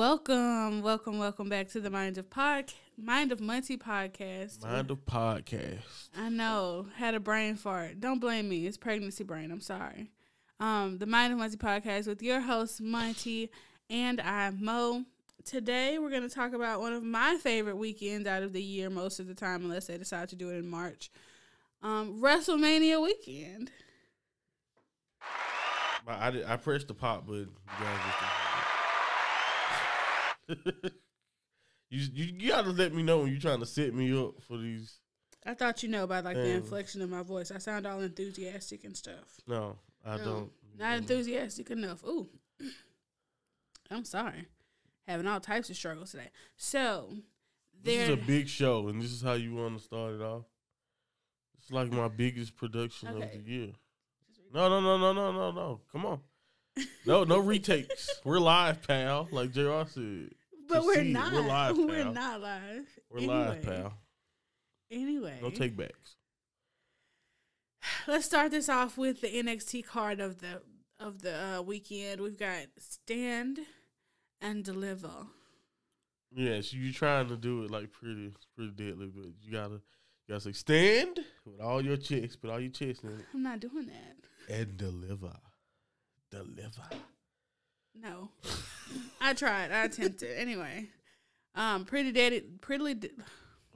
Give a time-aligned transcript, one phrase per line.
[0.00, 4.62] welcome, welcome, welcome back to the Mind of Pod, Mind of Monty podcast.
[4.62, 6.08] Mind of podcast.
[6.16, 8.00] I know, had a brain fart.
[8.00, 8.66] Don't blame me.
[8.66, 9.50] It's pregnancy brain.
[9.50, 10.10] I'm sorry.
[10.58, 13.50] Um, the Mind of Monty podcast with your host Monty
[13.90, 15.04] and I Mo.
[15.44, 18.88] Today we're going to talk about one of my favorite weekends out of the year
[18.88, 21.10] most of the time, unless they decide to do it in March.
[21.82, 23.70] Um, WrestleMania weekend.
[26.08, 27.50] I, I, I pressed the pop button.
[31.92, 34.98] You you, gotta let me know when you're trying to set me up for these.
[35.44, 37.50] I thought you know by like the inflection of my voice.
[37.50, 39.40] I sound all enthusiastic and stuff.
[39.48, 40.50] No, I No, don't.
[40.78, 42.04] Not enthusiastic enough.
[42.04, 42.28] Ooh.
[43.90, 44.46] I'm sorry.
[45.08, 46.28] Having all types of struggles today.
[46.56, 47.16] So
[47.82, 50.44] This is a big show, and this is how you want to start it off.
[51.58, 53.24] It's like my biggest production Okay.
[53.24, 53.72] of the year.
[54.54, 55.80] No, no, no, no, no, no, no.
[55.90, 56.20] Come on.
[57.04, 58.20] No, no retakes.
[58.24, 59.28] We're live, pal.
[59.32, 59.82] Like Jr.
[59.88, 60.30] said.
[60.70, 61.32] But we're not.
[61.34, 61.86] We're live, Pal.
[61.86, 62.86] We're not live.
[63.10, 63.98] We're live, pal.
[64.90, 65.38] Anyway.
[65.42, 66.16] No take backs.
[68.08, 70.62] Let's start this off with the NXT card of the
[70.98, 72.20] of the uh, weekend.
[72.20, 73.60] We've got stand
[74.40, 75.10] and deliver.
[76.32, 79.80] Yes, you're trying to do it like pretty, pretty deadly, but you gotta, you
[80.28, 83.58] gotta say stand with all your chest, put all your chest in it, I'm not
[83.58, 84.54] doing that.
[84.54, 85.32] and deliver,
[86.30, 86.82] deliver.
[88.02, 88.30] No.
[89.20, 89.70] I tried.
[89.72, 90.36] I attempted.
[90.38, 90.88] Anyway.
[91.54, 93.10] Um pretty daddy pretty d-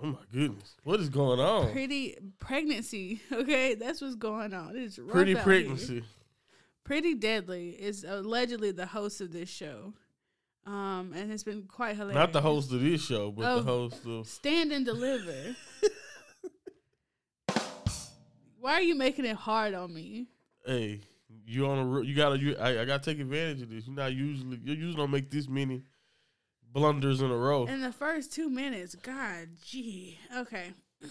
[0.03, 1.71] Oh my goodness, what is going on?
[1.73, 3.21] pretty pregnancy.
[3.33, 4.77] Okay, that's what's going on.
[4.77, 5.95] It's Pretty pregnancy.
[5.95, 6.03] Here.
[6.85, 9.95] Pretty deadly is allegedly the host of this show,
[10.67, 12.17] um, and it's been quite hilarious.
[12.17, 13.57] Not the host of this show, but Oh.
[13.61, 14.27] the host of.
[14.29, 15.57] Stand and deliver.
[18.61, 20.29] Why are you making it hard on me?
[20.67, 21.01] Hey,
[21.47, 23.87] you on a you gotta you I, I gotta take advantage of this.
[23.87, 25.83] You're not usually you usually don't make this many
[26.73, 27.67] blunders in a row.
[27.67, 30.19] In the first two minutes, God, gee.
[30.37, 30.73] Okay.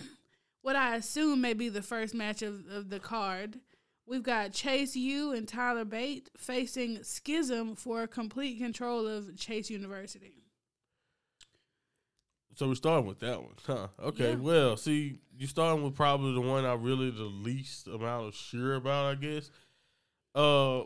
[0.64, 3.60] What I assume may be the first match of, of the card.
[4.06, 10.44] We've got Chase U and Tyler Bate facing Schism for complete control of Chase University.
[12.56, 13.88] So we're starting with that one, huh?
[14.02, 14.32] Okay.
[14.32, 14.36] Yeah.
[14.36, 18.76] Well, see, you're starting with probably the one I really the least amount of sure
[18.76, 19.50] about, I guess.
[20.36, 20.84] Uh,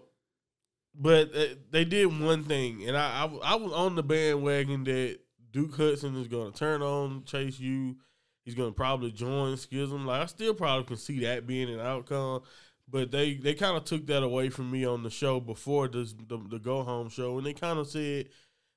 [1.00, 5.20] but uh, they did one thing, and I, I I was on the bandwagon that
[5.52, 7.96] Duke Hudson is going to turn on Chase U.
[8.44, 10.06] He's going to probably join Schism.
[10.06, 12.42] Like I still probably can see that being an outcome,
[12.90, 16.14] but they they kind of took that away from me on the show before this,
[16.14, 18.30] the the go home show, and they kind of said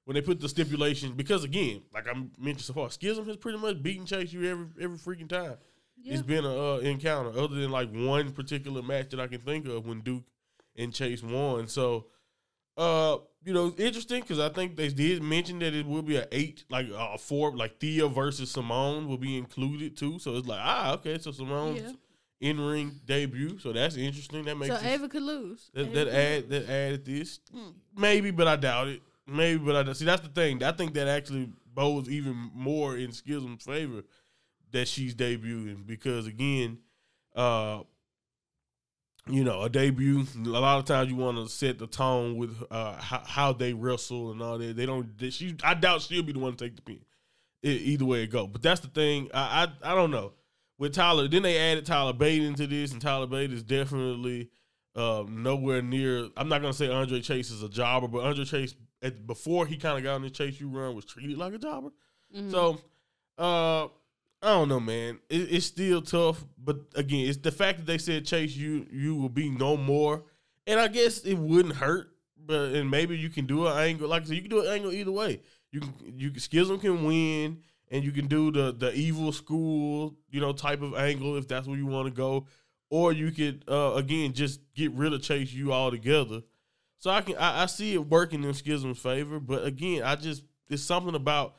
[0.05, 3.59] when they put the stipulations because again, like I mentioned so far, Schism has pretty
[3.59, 5.57] much beaten Chase U every every freaking time.
[6.03, 6.15] Yeah.
[6.15, 9.67] It's been a uh, encounter other than like one particular match that I can think
[9.67, 10.25] of when Duke
[10.81, 11.69] and Chase won.
[11.69, 12.07] So,
[12.77, 16.27] uh, you know, interesting because I think they did mention that it will be a
[16.33, 20.19] eight, like a four, like Thea versus Simone will be included too.
[20.19, 21.93] So it's like ah, okay, so Simone's Yeah.
[22.51, 24.45] in ring debut, so that's interesting.
[24.45, 25.71] That makes So this- Ava could lose.
[25.75, 26.51] that, Ava that add lose.
[26.67, 27.41] that added this.
[27.55, 27.75] Mm.
[27.97, 29.03] Maybe, but I doubt it.
[29.27, 30.63] Maybe, but I see that's the thing.
[30.63, 34.03] I think that actually bodes even more in Schism's favor
[34.73, 36.79] that she's debuting because again,
[37.35, 37.81] uh,
[39.31, 40.25] you know, a debut.
[40.45, 43.73] A lot of times you want to set the tone with uh how, how they
[43.73, 44.77] wrestle and all that.
[44.77, 45.17] They don't.
[45.19, 47.01] They, she, I doubt she'll be the one to take the pin.
[47.65, 49.29] E- either way it go, but that's the thing.
[49.35, 50.33] I, I I don't know
[50.79, 51.29] with Tyler.
[51.29, 54.49] Then they added Tyler Bate into this, and Tyler Bate is definitely
[54.97, 56.29] um, nowhere near.
[56.37, 59.77] I'm not gonna say Andre Chase is a jobber, but Andre Chase at, before he
[59.77, 61.91] kind of got on the Chase U run was treated like a jobber.
[62.35, 62.51] Mhm.
[62.51, 62.81] So,
[63.39, 63.89] uh,
[64.43, 65.19] I don't know, man.
[65.29, 69.17] It, it's still tough, but again, it's the fact that they said Chase U you
[69.17, 70.25] will be no more,
[70.67, 72.09] and I guess it wouldn't hurt.
[72.43, 74.73] But and maybe you can do an angle like I said, you can do an
[74.73, 75.43] angle either way.
[75.73, 77.59] You can you can Schism can win,
[77.91, 81.67] and you can do the the evil school you know type of angle if that's
[81.67, 82.47] where you want to go,
[82.89, 86.43] or you could uh again just get rid of Chase U altogether.
[86.97, 90.45] So I can I, I see it working in Schism's favor, but again, I just
[90.71, 91.57] it's something about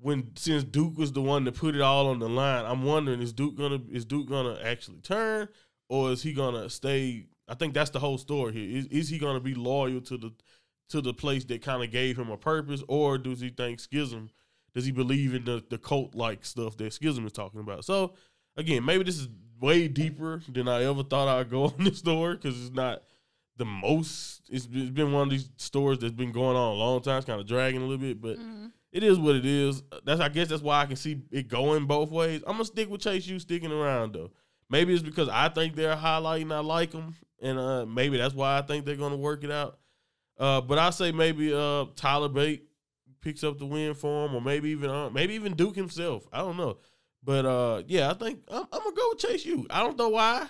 [0.00, 2.64] when since Duke was the one to put it all on the line.
[2.64, 5.48] I'm wondering is Duke gonna is Duke gonna actually turn
[5.88, 7.26] or is he gonna stay?
[7.48, 8.78] I think that's the whole story here.
[8.78, 10.32] Is is he gonna be loyal to the
[10.90, 14.30] to the place that kind of gave him a purpose, or does he think Schism?
[14.74, 17.84] Does he believe in the the cult like stuff that Schism is talking about?
[17.84, 18.14] So
[18.56, 19.28] again, maybe this is
[19.60, 23.02] way deeper than I ever thought I'd go on this story because it's not
[23.56, 24.42] the most.
[24.48, 27.18] It's, it's been one of these stories that's been going on a long time.
[27.18, 28.72] It's kind of dragging a little bit, but Mhm.
[28.92, 29.82] It is what it is.
[30.04, 32.42] That's I guess that's why I can see it going both ways.
[32.46, 34.30] I'm gonna stick with Chase U sticking around though.
[34.68, 38.58] Maybe it's because I think they're highlighting I like them, and uh, maybe that's why
[38.58, 39.78] I think they're gonna work it out.
[40.38, 42.64] Uh, but I say maybe uh, Tyler Bate
[43.20, 46.26] picks up the win for him, or maybe even uh, maybe even Duke himself.
[46.32, 46.78] I don't know,
[47.22, 49.66] but uh, yeah, I think I'm, I'm gonna go with Chase U.
[49.70, 50.46] I don't know why,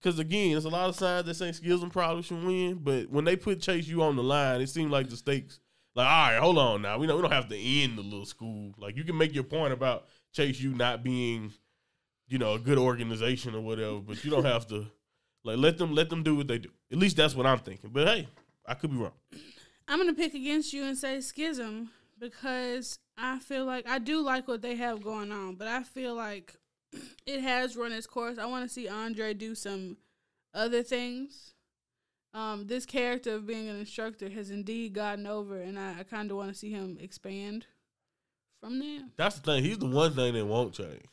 [0.00, 3.24] because again, there's a lot of signs that say Schism probably should win, but when
[3.24, 5.60] they put Chase U on the line, it seemed like the stakes.
[5.94, 6.98] Like, all right, hold on now.
[6.98, 8.72] We don't we don't have to end the little school.
[8.78, 11.52] Like, you can make your point about Chase U not being,
[12.28, 14.86] you know, a good organization or whatever, but you don't have to.
[15.44, 16.68] Like, let them let them do what they do.
[16.92, 17.90] At least that's what I'm thinking.
[17.92, 18.28] But hey,
[18.64, 19.10] I could be wrong.
[19.88, 21.90] I'm gonna pick against you and say schism
[22.20, 26.14] because I feel like I do like what they have going on, but I feel
[26.14, 26.54] like
[27.26, 28.38] it has run its course.
[28.38, 29.96] I want to see Andre do some
[30.54, 31.51] other things.
[32.34, 36.30] Um, this character of being an instructor has indeed gotten over, and I, I kind
[36.30, 37.66] of want to see him expand
[38.60, 39.00] from there.
[39.16, 39.64] That's the thing.
[39.64, 41.04] He's the one thing that won't change.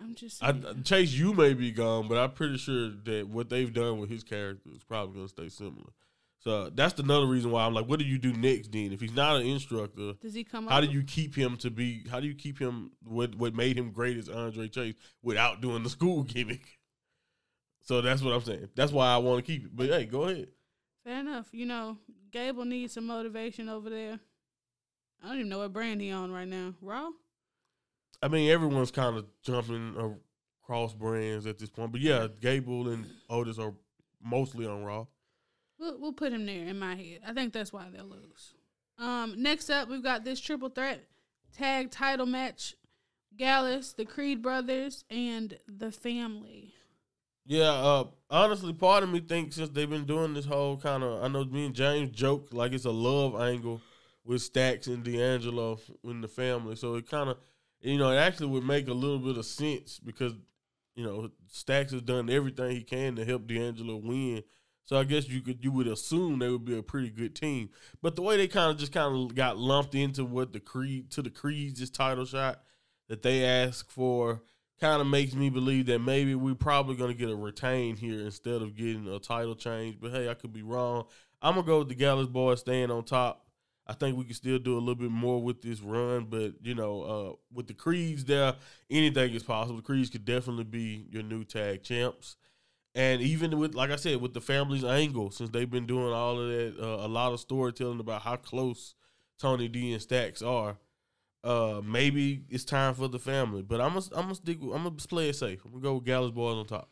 [0.00, 0.52] I'm just I.
[0.82, 4.22] Chase, you may be gone, but I'm pretty sure that what they've done with his
[4.22, 5.92] character is probably going to stay similar.
[6.40, 8.92] So that's another reason why I'm like, what do you do next, Dean?
[8.92, 12.04] If he's not an instructor, Does he come how do you keep him to be?
[12.10, 15.82] How do you keep him what what made him great as Andre Chase without doing
[15.82, 16.78] the school gimmick?
[17.84, 18.68] So that's what I'm saying.
[18.74, 19.76] That's why I want to keep it.
[19.76, 20.48] But hey, go ahead.
[21.04, 21.48] Fair enough.
[21.52, 21.98] You know,
[22.32, 24.18] Gable needs some motivation over there.
[25.22, 26.74] I don't even know what brand he on right now.
[26.80, 27.10] Raw.
[28.22, 30.18] I mean, everyone's kind of jumping
[30.62, 33.74] across brands at this point, but yeah, Gable and Otis are
[34.22, 35.06] mostly on Raw.
[35.78, 37.20] We'll we'll put him there in my head.
[37.26, 38.54] I think that's why they'll lose.
[38.98, 41.04] Um, next up, we've got this triple threat
[41.52, 42.74] tag title match:
[43.36, 46.73] Gallus, the Creed brothers, and the Family.
[47.46, 51.22] Yeah, uh, honestly, part of me thinks since they've been doing this whole kind of,
[51.22, 53.82] I know me and James joke like it's a love angle
[54.24, 56.76] with Stacks and D'Angelo in the family.
[56.76, 57.36] So it kind of,
[57.80, 60.32] you know, it actually would make a little bit of sense because,
[60.94, 64.42] you know, Stacks has done everything he can to help D'Angelo win.
[64.86, 67.70] So I guess you could you would assume they would be a pretty good team.
[68.02, 71.10] But the way they kind of just kind of got lumped into what the Creed
[71.12, 72.62] to the Creeds' title shot
[73.08, 74.42] that they asked for
[74.84, 78.20] kind of makes me believe that maybe we're probably going to get a retain here
[78.20, 79.96] instead of getting a title change.
[79.98, 81.06] But hey, I could be wrong.
[81.40, 83.46] I'm gonna go with the Gallus boys staying on top.
[83.86, 86.74] I think we can still do a little bit more with this run, but you
[86.74, 88.56] know, uh, with the Creeds there,
[88.90, 89.76] anything is possible.
[89.76, 92.36] The Creeds could definitely be your new tag champs,
[92.94, 96.38] and even with, like I said, with the family's angle, since they've been doing all
[96.38, 98.94] of that, uh, a lot of storytelling about how close
[99.38, 100.76] Tony D and Stacks are
[101.44, 103.62] uh, maybe it's time for the family.
[103.62, 104.60] But I'm gonna I'm gonna stick.
[104.60, 105.60] With, I'm gonna play it safe.
[105.64, 106.88] I'm gonna go with Gallus boys on top.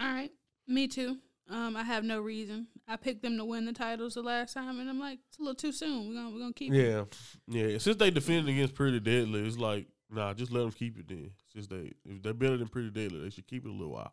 [0.00, 0.32] All right,
[0.66, 1.18] me too.
[1.50, 2.66] Um, I have no reason.
[2.86, 5.42] I picked them to win the titles the last time, and I'm like, it's a
[5.42, 6.08] little too soon.
[6.08, 6.72] We're gonna we're gonna keep.
[6.72, 6.76] it.
[6.76, 7.04] Yeah,
[7.46, 7.78] yeah.
[7.78, 11.30] Since they defended against Pretty Deadly, it's like nah, just let them keep it then.
[11.52, 14.12] Since they if they're better than Pretty Deadly, they should keep it a little while.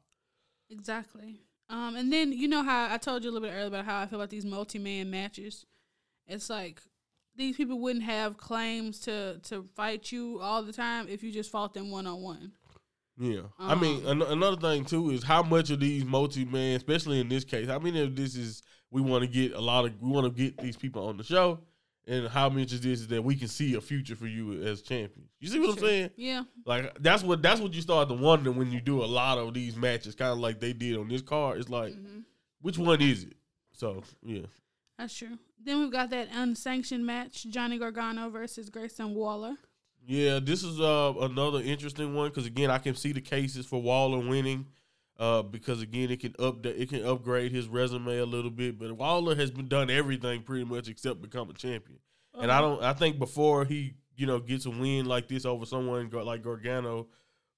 [0.70, 1.42] Exactly.
[1.70, 4.00] Um, and then you know how I told you a little bit earlier about how
[4.02, 5.66] I feel about these multi man matches.
[6.28, 6.81] It's like
[7.37, 11.51] these people wouldn't have claims to to fight you all the time if you just
[11.51, 12.51] fought them one on one.
[13.18, 16.75] Yeah, I mean Um, an- another thing too is how much of these multi man,
[16.75, 18.61] especially in this case, how many of this is
[18.92, 21.23] we want to get a lot of we want to get these people on the
[21.23, 21.59] show,
[22.07, 24.81] and how much of this is that we can see a future for you as
[24.81, 25.30] champion.
[25.39, 26.09] You see what I'm saying?
[26.18, 26.44] Yeah.
[26.65, 29.54] Like that's what that's what you start to wonder when you do a lot of
[29.54, 31.59] these matches, kind of like they did on this card.
[31.59, 32.19] It's like, hmm
[32.61, 33.33] which one is it?
[33.73, 34.42] So yeah,
[34.97, 35.37] That's true.
[35.64, 39.56] Then we've got that unsanctioned match: Johnny Gargano versus Grayson Waller.
[40.06, 40.40] yeah.
[40.40, 44.19] This is uh another interesting one because again, I can see the cases for Waller
[44.19, 44.68] winning,
[45.19, 48.80] uh because again, it can update, it can upgrade his resume a little bit.
[48.80, 51.99] But Waller has been done everything pretty much except become a champion.
[52.40, 52.81] And I don't.
[52.83, 57.07] I think before he, you know, gets a win like this over someone like Gargano,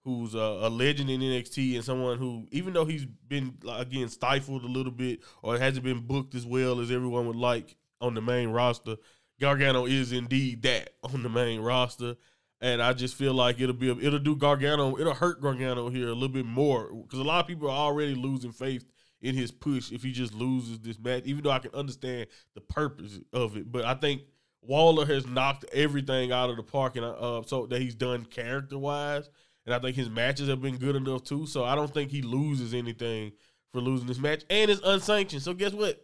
[0.07, 4.63] who's a, a legend in NXT and someone who, even though he's been again stifled
[4.63, 8.21] a little bit or hasn't been booked as well as everyone would like on the
[8.21, 8.95] main roster,
[9.41, 12.15] Gargano is indeed that on the main roster.
[12.61, 16.07] And I just feel like it'll be a, it'll do Gargano it'll hurt Gargano here
[16.07, 18.85] a little bit more because a lot of people are already losing faith
[19.21, 21.23] in his push if he just loses this match.
[21.25, 24.21] Even though I can understand the purpose of it, but I think
[24.61, 28.77] Waller has knocked everything out of the park, and uh, so that he's done character
[28.77, 29.29] wise,
[29.67, 31.45] and I think his matches have been good enough too.
[31.45, 33.33] So I don't think he loses anything
[33.73, 35.43] for losing this match, and it's unsanctioned.
[35.43, 36.01] So guess what?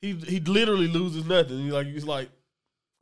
[0.00, 1.58] He he literally loses nothing.
[1.58, 2.30] He like he's like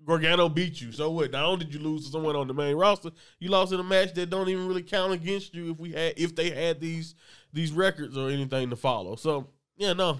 [0.05, 0.93] Gargano beat you.
[0.93, 1.31] So what?
[1.31, 3.85] Not only did you lose to someone on the main roster, you lost in a
[3.85, 7.15] match that don't even really count against you if we had if they had these
[7.53, 9.15] these records or anything to follow.
[9.15, 10.19] So yeah, no.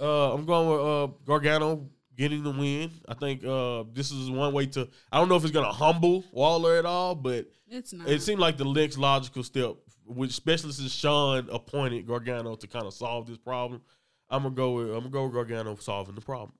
[0.00, 2.90] Uh, I'm going with uh, Gargano getting the win.
[3.08, 4.88] I think uh, this is one way to.
[5.10, 8.08] I don't know if it's gonna humble Waller at all, but It's not.
[8.08, 9.76] it seemed like the next logical step,
[10.06, 13.82] which specialist since Shawn appointed Gargano to kind of solve this problem.
[14.30, 16.52] I'm gonna go with I'm gonna go with Gargano solving the problem.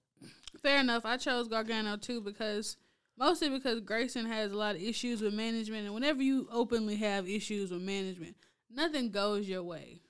[0.63, 1.05] fair enough.
[1.05, 2.77] I chose Gargano too because
[3.19, 7.29] mostly because Grayson has a lot of issues with management, and whenever you openly have
[7.29, 8.37] issues with management,
[8.71, 10.01] nothing goes your way.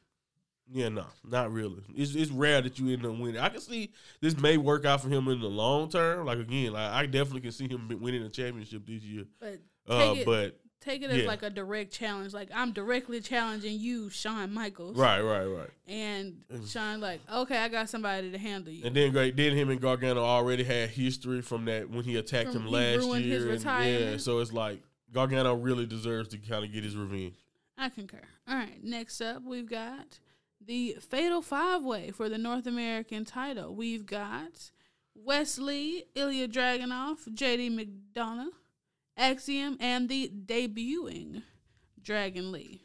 [0.73, 1.83] Yeah, no, not really.
[1.95, 3.38] It's it's rare that you end up winning.
[3.41, 6.26] I can see this may work out for him in the long term.
[6.26, 9.25] Like again, like I definitely can see him winning a championship this year.
[9.41, 11.26] But Uh, take it, but take it as yeah.
[11.29, 12.33] like a direct challenge.
[12.33, 14.97] Like I'm directly challenging you, Shawn Michaels.
[14.97, 15.71] right, right, right.
[15.87, 16.37] And
[16.67, 18.85] Shawn like, okay, I got somebody to handle you.
[18.87, 22.52] And then great, then him and Gargano already had history from that when he attacked
[22.52, 23.50] From him last year.
[23.52, 24.81] and, yeah, so it's like
[25.12, 27.35] Gargano really deserves to kind of get his revenge.
[27.76, 28.21] I concur.
[28.49, 30.19] All right, next up we've got
[30.66, 33.75] the Fatal Five Way for the North American title.
[33.75, 34.71] We've got
[35.14, 37.71] Wes Lee, Ilya Dragunov, JD
[38.14, 38.50] McDonagh,
[39.16, 41.42] Axiom, and the debuting
[42.02, 42.83] Dragon Lee.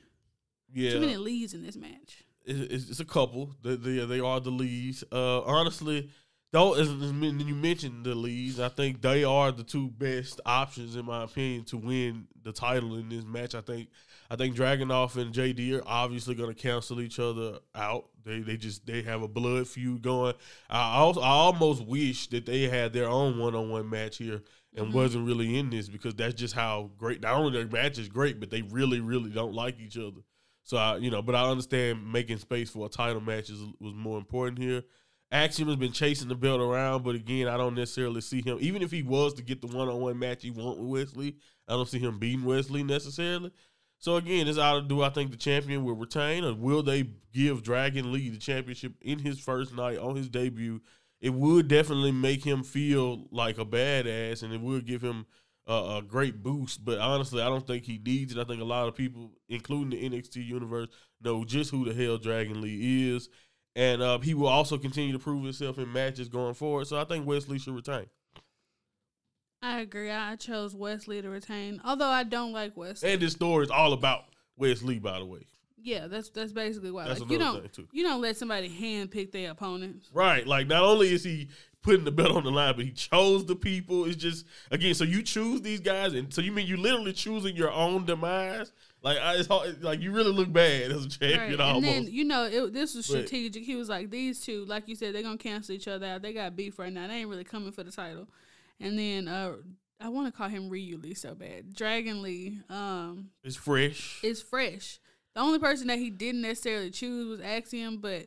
[0.73, 2.23] Yeah, Too many leads in this match.
[2.45, 3.55] it's, it's a couple.
[3.63, 5.03] They, they, they are the leads.
[5.11, 6.09] Uh, honestly,
[6.51, 10.95] though, as, as you mentioned the leads, I think they are the two best options
[10.95, 13.55] in my opinion to win the title in this match.
[13.55, 13.89] I think
[14.29, 18.09] I think Dragunov and JD are obviously going to cancel each other out.
[18.25, 20.33] They they just they have a blood feud going.
[20.69, 24.41] I also I almost wish that they had their own one on one match here
[24.75, 24.93] and Mhm.
[24.93, 27.21] wasn't really in this because that's just how great.
[27.21, 30.21] Not only their match is great, but they really really don't like each other.
[30.63, 33.93] So I, you know, but I understand making space for a title match is, was
[33.93, 34.83] more important here.
[35.31, 38.57] Axiom has been chasing the belt around, but again, I don't necessarily see him.
[38.61, 41.35] Even if he was to get the one-on-one match he want with Wes Lee,
[41.67, 43.51] I don't see him beating Wes Lee necessarily.
[43.99, 47.09] So again, it's out of do I think the champion will retain, or will they
[47.33, 50.81] give Dragon Lee the championship in his first night on his debut?
[51.19, 55.25] It would definitely make him feel like a badass, and it would give him
[55.65, 56.85] a, a great boost.
[56.85, 58.39] But honestly, I don't think he needs it.
[58.39, 60.89] I think a lot of people, including the NXT universe,
[61.21, 63.29] know just who the hell Dragon Lee is,
[63.75, 66.85] and uh, he will also continue to prove himself in matches going forward.
[66.85, 68.05] So I think Wes Lee should retain.
[69.61, 70.11] I agree.
[70.11, 73.13] I chose Wes Lee to retain, although I don't like Wes Lee.
[73.13, 74.25] And this story is all about
[74.57, 75.47] Wes Lee, by the way.
[75.81, 77.07] yeah, that's that's basically why.
[77.07, 80.09] That's Like, you don't you don't let somebody handpick their opponents.
[80.13, 80.45] Right.
[80.45, 81.49] Like not only is he
[81.81, 84.05] putting the belt on the line, but he chose the people.
[84.05, 87.55] It's just again, so you choose these guys, and so you mean you literally choosing
[87.55, 88.71] your own demise.
[89.03, 91.75] Like I, it's hard, like you really look bad as a champion Right.
[91.75, 93.63] And then you know it, this was But- strategic.
[93.63, 96.21] he was like, these two, like you said, they're gonna cancel each other out.
[96.21, 97.07] They got beef right now.
[97.07, 98.27] They ain't really coming for the title.
[98.79, 99.53] And then uh,
[99.99, 101.73] I want to call him Ryu Lee so bad.
[101.73, 104.19] Dragon Lee um, it's fresh.
[104.23, 104.99] is fresh.
[105.35, 108.25] The only person that he didn't necessarily choose was Axiom, but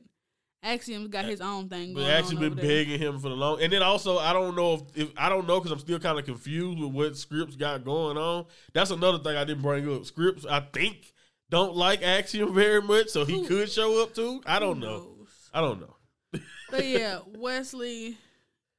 [0.63, 3.63] Axiom's got his own thing But on been begging him for the long.
[3.63, 6.19] And then also, I don't know if, if I don't know because I'm still kind
[6.19, 8.47] of confused with what Scrypts got going on.
[8.75, 10.03] That's another thing I didn't bring up.
[10.03, 11.13] Scrypts, I think,
[11.49, 14.43] don't like Axiom very much, so he Who- could show up too.
[14.45, 15.17] I don't know.
[15.53, 15.97] I don't know.
[16.71, 18.19] But yeah, Wes Lee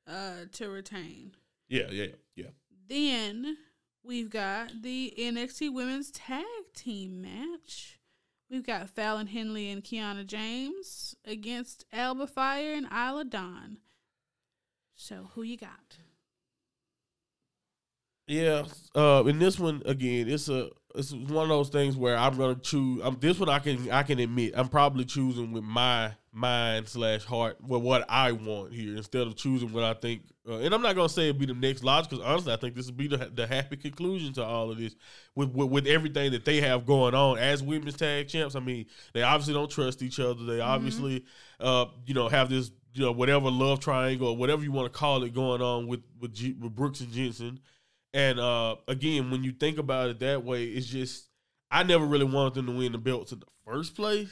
[0.07, 1.31] uh, to retain.
[1.71, 2.47] Yeah, yeah, yeah.
[2.89, 3.55] Then
[4.03, 6.43] we've got the NXT Women's Tag
[6.75, 7.97] Team match.
[8.49, 13.77] We've got Fallon Henley and Kiana James against Alba Fyre and Isla Dawn.
[14.95, 15.97] So who you got?
[18.27, 22.35] Yeah, uh, in this one again, it's a it's one of those things where I'm
[22.37, 23.01] gonna choose.
[23.01, 27.23] Um, this one I can I can admit I'm probably choosing with my mind slash
[27.23, 30.23] heart with what I want here instead of choosing what I think.
[30.48, 32.74] Uh, and I'm not gonna say it'd be the next logic because honestly I think
[32.75, 34.95] this would be the, the happy conclusion to all of this
[35.36, 38.55] with, with with everything that they have going on as women's tag champs.
[38.55, 40.43] I mean, they obviously don't trust each other.
[40.43, 41.25] They obviously
[41.60, 44.98] uh you know have this you know whatever love triangle or whatever you want to
[44.98, 47.60] call it going on with with, G, with Brooks and Jensen.
[48.13, 51.29] And uh, again, when you think about it that way, it's just
[51.69, 54.29] I never really wanted them to win the belts in the first place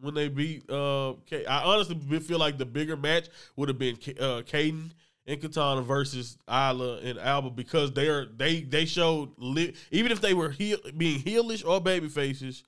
[0.00, 0.68] when they beat.
[0.68, 4.90] Uh, K- I honestly feel like the bigger match would have been K- uh, Kayden
[5.26, 10.20] and Katana versus Isla and Alba because they are they they showed li- even if
[10.20, 12.62] they were heel, being heelish or baby faces.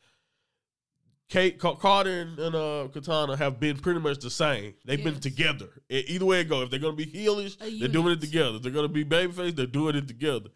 [1.30, 4.74] Kate Carter and, and uh, Katana have been pretty much the same.
[4.84, 5.68] They've been together.
[5.88, 8.56] Either way it goes, if they're gonna be heelish, they're doing it together.
[8.56, 10.50] If they're gonna be babyface, they're doing it together.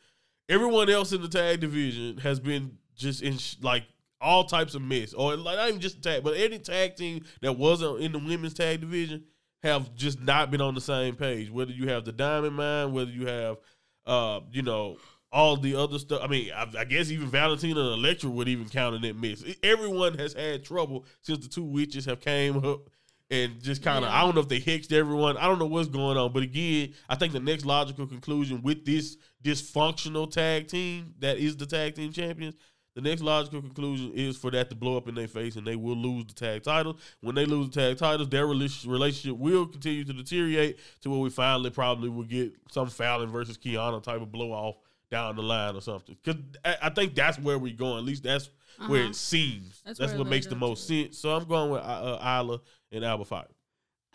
[0.48, 3.84] Everyone else in the tag division has been just in sh- like
[4.20, 7.54] all types of mess, or like not even just tag, but any tag team that
[7.54, 9.24] wasn't in the women's tag division
[9.62, 11.50] have just not been on the same page.
[11.50, 13.58] Whether you have the Diamond Mine, whether you have,
[14.06, 14.98] uh, you know,
[15.30, 16.20] all the other stuff.
[16.22, 19.46] I mean, I, I guess even Valentina and Electra would even count in that.
[19.46, 22.88] E, Everyone has had trouble since the two witches have came up
[23.30, 24.10] and just kind of.
[24.10, 24.16] Yeah.
[24.16, 25.36] I don't know if they hexed everyone.
[25.36, 26.32] I don't know what's going on.
[26.32, 31.56] But again, I think the next logical conclusion with this dysfunctional tag team that is
[31.56, 32.54] the tag team champions.
[32.98, 35.76] The next logical conclusion is for that to blow up in their face and they
[35.76, 37.00] will lose the tag titles.
[37.20, 41.30] When they lose the tag titles, their relationship will continue to deteriorate to where we
[41.30, 44.78] finally probably will get some Fallon versus Kiana type of blow off
[45.12, 46.16] down the line or something.
[46.24, 47.98] Because I, think that's where we're going.
[47.98, 48.50] At least that's
[48.80, 48.90] uh-huh.
[48.90, 49.80] where it seems.
[49.86, 51.18] That's, that's what makes the most sense.
[51.18, 52.58] So I'm going with uh, Isla
[52.90, 53.46] and Alba Fyre.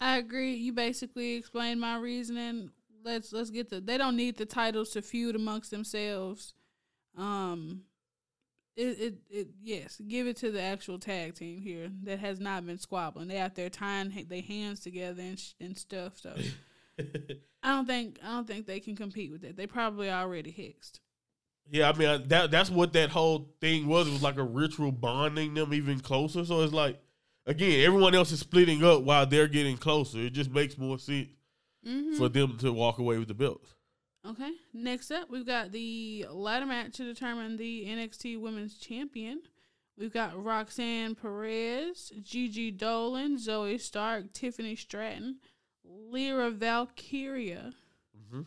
[0.02, 0.56] I agree.
[0.56, 2.70] You basically explained my reasoning.
[3.06, 3.80] Let's let's get the.
[3.80, 6.54] They don't need the titles to feud amongst themselves.
[7.18, 7.84] Um,
[8.76, 12.66] it, it, it yes, give it to the actual tag team here that has not
[12.66, 13.28] been squabbling.
[13.28, 16.18] They out there tying their hands together and sh- and stuff.
[16.18, 16.36] So
[17.64, 19.56] I don't think I don't think they can compete with that.
[19.56, 21.00] They probably already hexed.
[21.70, 24.08] Yeah, I mean that that's what that whole thing was.
[24.08, 26.44] It was like a ritual bonding them even closer.
[26.44, 27.00] So it's like
[27.46, 30.20] again, everyone else is splitting up while they're getting closer.
[30.20, 31.30] It just makes more sense
[31.88, 32.18] mm-hmm.
[32.18, 33.76] for them to walk away with the belts.
[34.28, 34.52] Okay.
[34.74, 39.42] Next up, we've got the ladder match to determine the NXT Women's Champion.
[39.98, 45.38] We've got Roxanne Perez, Gigi Dolan, Zoey Stark, Tiffany Stratton,
[45.84, 47.74] Lyra Valkyria,
[48.18, 48.42] mm-hmm.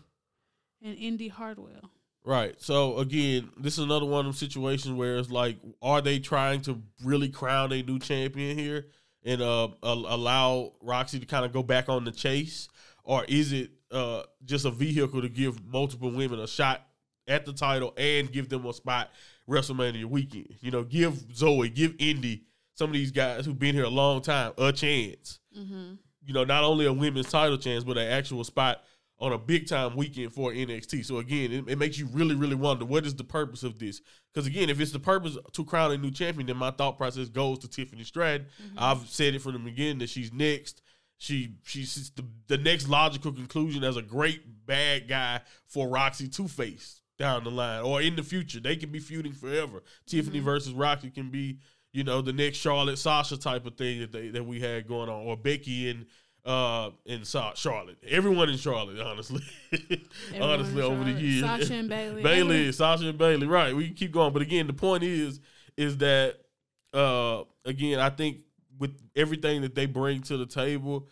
[0.83, 1.91] and Indi Hartwell.
[2.25, 2.61] Right.
[2.61, 6.63] So again, this is another one of them situations where it's like, are they trying
[6.63, 8.87] to really crown a new champion here
[9.25, 12.69] and uh, allow Roxy to kind of go back on the chase,
[13.05, 16.87] or is it uh, just a vehicle to give multiple women a shot
[17.29, 19.11] at the title and give them a spot
[19.49, 20.55] WrestleMania weekend.
[20.61, 24.21] You know, give Zoe, give Indy, some of these guys who've been here a long
[24.21, 25.41] time, a chance.
[25.57, 25.95] Mm-hmm.
[26.25, 28.83] You know, not only a women's title chance, but an actual spot
[29.19, 31.05] on a big time weekend for NXT.
[31.05, 34.03] So again, it, it, makes you really, really wonder what is the purpose of this?
[34.33, 37.29] Because again, if it's the purpose to crown a new champion, then my thought process
[37.29, 38.47] goes to Tiffany Stratton.
[38.63, 38.79] Mm-hmm.
[38.79, 40.83] I've said it from the beginning that she's next.
[41.19, 46.47] She she's the, the next logical conclusion as a great bad guy for Roxy to
[46.47, 48.61] face down the line or in the future.
[48.61, 49.79] They can be feuding forever.
[49.79, 50.17] Mm-hmm.
[50.17, 51.59] Tiffany versus Roxy can be,
[51.93, 55.09] you know, the next Charlotte Sasha type of thing that they that we had going
[55.09, 56.07] on, or Becky and
[56.45, 57.97] uh in Charlotte.
[58.07, 59.43] Everyone in Charlotte, honestly.
[60.41, 61.45] honestly, over the years.
[61.45, 62.23] Sasha and Bayley.
[62.23, 63.47] Bayley, Sasha and Bayley.
[63.47, 63.75] Right.
[63.75, 64.33] We can keep going.
[64.33, 65.41] But again, the point is,
[65.79, 66.37] is that
[66.93, 68.41] uh again, I think
[68.79, 71.09] with everything that they bring to the table,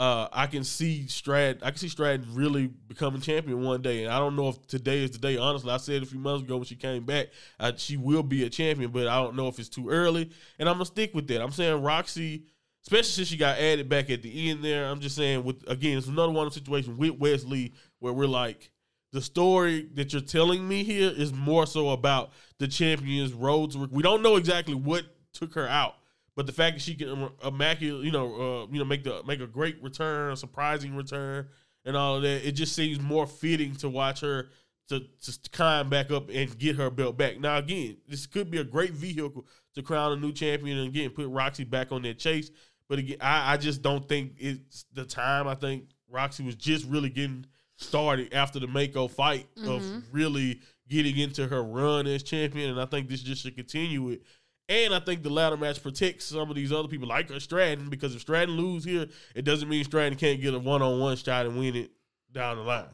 [0.00, 1.58] uh, I can see Strad.
[1.62, 5.04] I can see Strad really becoming champion one day, and I don't know if today
[5.04, 5.36] is the day.
[5.36, 8.44] Honestly, I said a few months ago when she came back, uh, she will be
[8.44, 10.30] a champion, but I don't know if it's too early.
[10.58, 11.42] And I'm gonna stick with that.
[11.42, 12.44] I'm saying Roxy,
[12.82, 14.86] especially since she got added back at the end there.
[14.86, 18.14] I'm just saying with again, it's another one of the situations with Wes Lee where
[18.14, 18.70] we're like,
[19.12, 23.86] the story that you're telling me here is more so about the champion's road to.
[23.90, 25.96] We don't know exactly what took her out
[26.40, 29.40] but the fact that she can immaculate, you know, uh, you know, make the make
[29.40, 31.46] a great return, a surprising return,
[31.84, 34.48] and all of that, it just seems more fitting to watch her
[34.88, 37.38] to to climb back up and get her belt back.
[37.38, 41.10] Now, again, this could be a great vehicle to crown a new champion and again
[41.10, 42.50] put Roxy back on that chase.
[42.88, 45.46] But again, I, I just don't think it's the time.
[45.46, 47.44] I think Roxy was just really getting
[47.76, 49.68] started after the Meiko fight mm-hmm.
[49.68, 54.08] of really getting into her run as champion, and I think this just should continue
[54.08, 54.22] it
[54.70, 57.90] and I think the ladder match protects some of these other people like a Stratton
[57.90, 61.16] because if Stratton lose here, it doesn't mean Stratton can't get a one on one
[61.16, 61.90] shot and win it
[62.30, 62.84] down the line.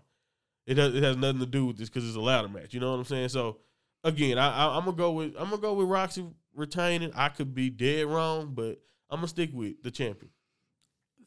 [0.66, 2.72] It does, it has nothing to do with this because it's a ladder match.
[2.72, 3.28] You know what I'm saying?
[3.28, 3.58] So
[4.02, 7.12] again, I, I, am gonna go with I'm gonna go with Roxy retaining.
[7.14, 10.30] I could be dead wrong, but I'm gonna stick with the champion.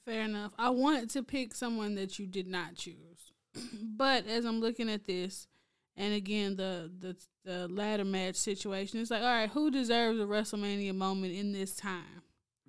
[0.04, 0.54] Fair enough.
[0.58, 3.34] I wanted to pick someone that you did not choose,
[3.96, 5.48] but as I'm looking at this,
[6.00, 9.00] and again the the the ladder match situation.
[9.00, 12.24] It's like, all right, who deserves a WrestleMania moment in this time?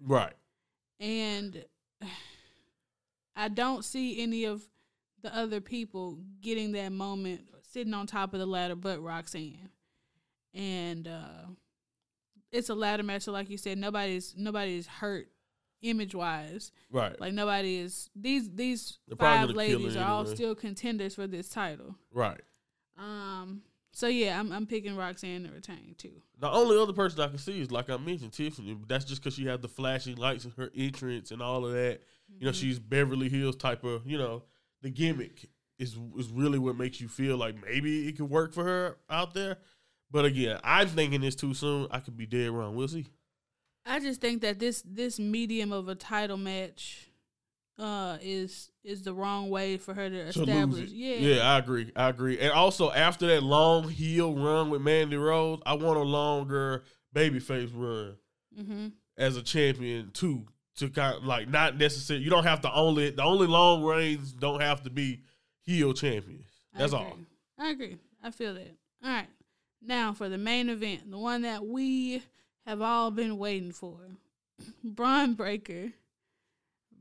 [0.04, 0.34] Right.
[0.98, 1.64] And
[3.36, 4.62] I don't see any of
[5.22, 9.70] the other people getting that moment sitting on top of the ladder but Roxanne.
[10.52, 11.46] And uh
[12.52, 15.28] it's a ladder match, so like you said, nobody's nobody's hurt
[15.82, 16.72] image wise.
[16.90, 17.18] Right.
[17.20, 21.94] Like nobody is these these five ladies are all still contenders for this title.
[22.12, 22.40] Right.
[23.00, 23.62] Um.
[23.92, 26.22] So yeah, I'm I'm picking Roxanne to retain too.
[26.38, 28.74] The only other person I can see is like I mentioned Tiffany.
[28.74, 31.72] But that's just because she had the flashing lights in her entrance and all of
[31.72, 32.00] that.
[32.00, 32.34] Mm-hmm.
[32.38, 32.60] You know, mm-hmm.
[32.60, 34.06] she's Beverly Hills type of.
[34.06, 34.44] You know,
[34.82, 38.64] the gimmick is is really what makes you feel like maybe it could work for
[38.64, 39.58] her out there.
[40.10, 41.88] But again, I'm thinking this too soon.
[41.90, 42.74] I could be dead wrong.
[42.74, 43.06] We'll see.
[43.86, 47.09] I just think that this this medium of a title match
[47.80, 50.90] uh is is the wrong way for her to establish.
[50.90, 51.90] Yeah, yeah, I agree.
[51.96, 52.38] I agree.
[52.38, 57.70] And also after that long heel run with Mandy Rose, I want a longer babyface
[57.74, 58.16] run
[58.58, 58.88] mm-hmm.
[59.16, 60.46] as a champion too.
[60.76, 64.32] To kind of like not necessarily, you don't have to only the only long reigns
[64.32, 65.20] don't have to be
[65.62, 66.46] heel champions.
[66.74, 67.18] That's I all.
[67.58, 67.98] I agree.
[68.22, 68.76] I feel that.
[69.04, 69.28] All right.
[69.82, 72.22] Now for the main event, the one that we
[72.66, 73.96] have all been waiting for.
[74.84, 75.92] Bron Breakker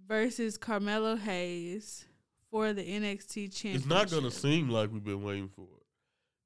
[0.10, 2.06] versus Carmelo Hayes
[2.52, 3.76] for the NXT championship.
[3.76, 5.86] It's not gonna seem like we've been waiting for it,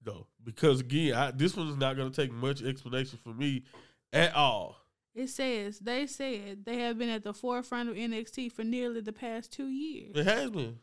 [0.04, 3.64] though, because again, I, this one's not gonna take much explanation for me
[4.12, 4.76] at all.
[5.16, 9.14] It says they said they have been at the forefront of NXT for nearly the
[9.14, 10.12] past two years.
[10.16, 10.78] It has been.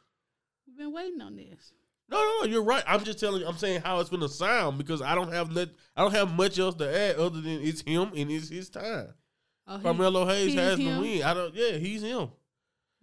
[0.67, 1.73] We've been waiting on this.
[2.09, 2.83] No, no, no, you're right.
[2.87, 3.47] I'm just telling you.
[3.47, 5.71] I'm saying how it's gonna sound because I don't have that.
[5.97, 9.13] I don't have much else to add other than it's him and it's his time.
[9.67, 11.23] Oh, he- Carmelo Hayes he has is the win.
[11.23, 11.55] I don't.
[11.55, 12.31] Yeah, he's him.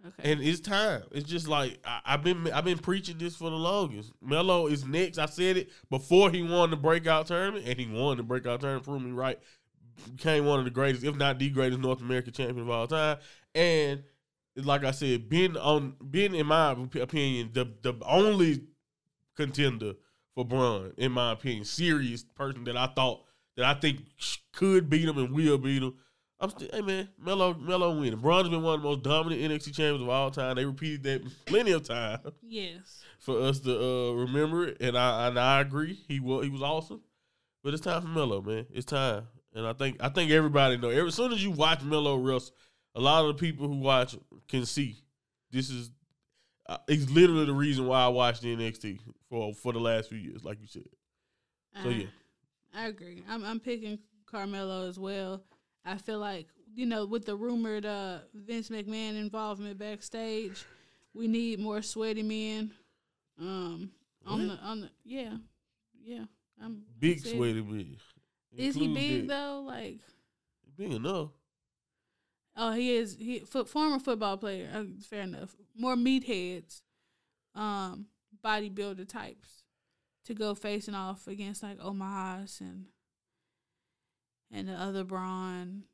[0.06, 0.30] Okay.
[0.30, 1.02] and it's time.
[1.10, 4.12] It's just like I, I've been I've been preaching this for the longest.
[4.22, 5.18] Melo is next.
[5.18, 8.84] I said it before he won the breakout tournament, and he won the breakout tournament.
[8.84, 9.38] Prove me right.
[10.14, 13.18] Became one of the greatest, if not the greatest, North American champion of all time.
[13.54, 14.04] And
[14.54, 18.62] like I said, been on been in my opinion the the only
[19.36, 19.94] contender
[20.34, 23.24] for Bron, in my opinion, serious person that I thought
[23.56, 24.02] that I think
[24.52, 25.94] could beat him and will beat him.
[26.40, 28.20] I'm still, hey man, Melo, Melo winning.
[28.20, 30.54] Bron's been one of the most dominant NXT champions of all time.
[30.54, 33.02] They repeated that plenty of times yes.
[33.18, 35.98] for us to uh, remember it, and I and I agree.
[36.06, 37.00] He was he was awesome,
[37.64, 38.66] but it's time for Melo, man.
[38.72, 40.90] It's time, and I think I think everybody know.
[40.90, 42.54] Every, as soon as you watch Melo wrestle,
[42.94, 44.16] a lot of the people who watch
[44.48, 44.96] can see
[45.50, 45.90] this is.
[46.68, 50.18] Uh, it's literally the reason why I watched the NXT for for the last few
[50.18, 50.84] years, like you said.
[51.82, 52.06] So, Uh, yeah.
[52.74, 53.24] I agree.
[53.28, 55.42] I'm I'm picking Carmelo as well.
[55.84, 60.64] I feel like you know with the rumored uh, Vince McMahon involvement backstage,
[61.14, 62.72] we need more sweaty men.
[63.40, 63.90] Um,
[64.26, 65.36] on the on the yeah,
[66.02, 66.24] yeah.
[66.62, 67.96] I'm Big said- sweaty man.
[68.56, 69.34] Is he big that.
[69.34, 69.62] though?
[69.66, 70.00] Like
[70.76, 71.30] Big enough.
[72.56, 73.16] oh, he is.
[73.18, 74.68] He fo- former football player.
[74.74, 75.54] Uh, fair enough.
[75.76, 76.80] More meatheads,
[77.54, 78.06] um,
[78.44, 79.62] bodybuilder types
[80.24, 82.86] to go facing off against like Omaha's and
[84.50, 85.84] and the other Braun,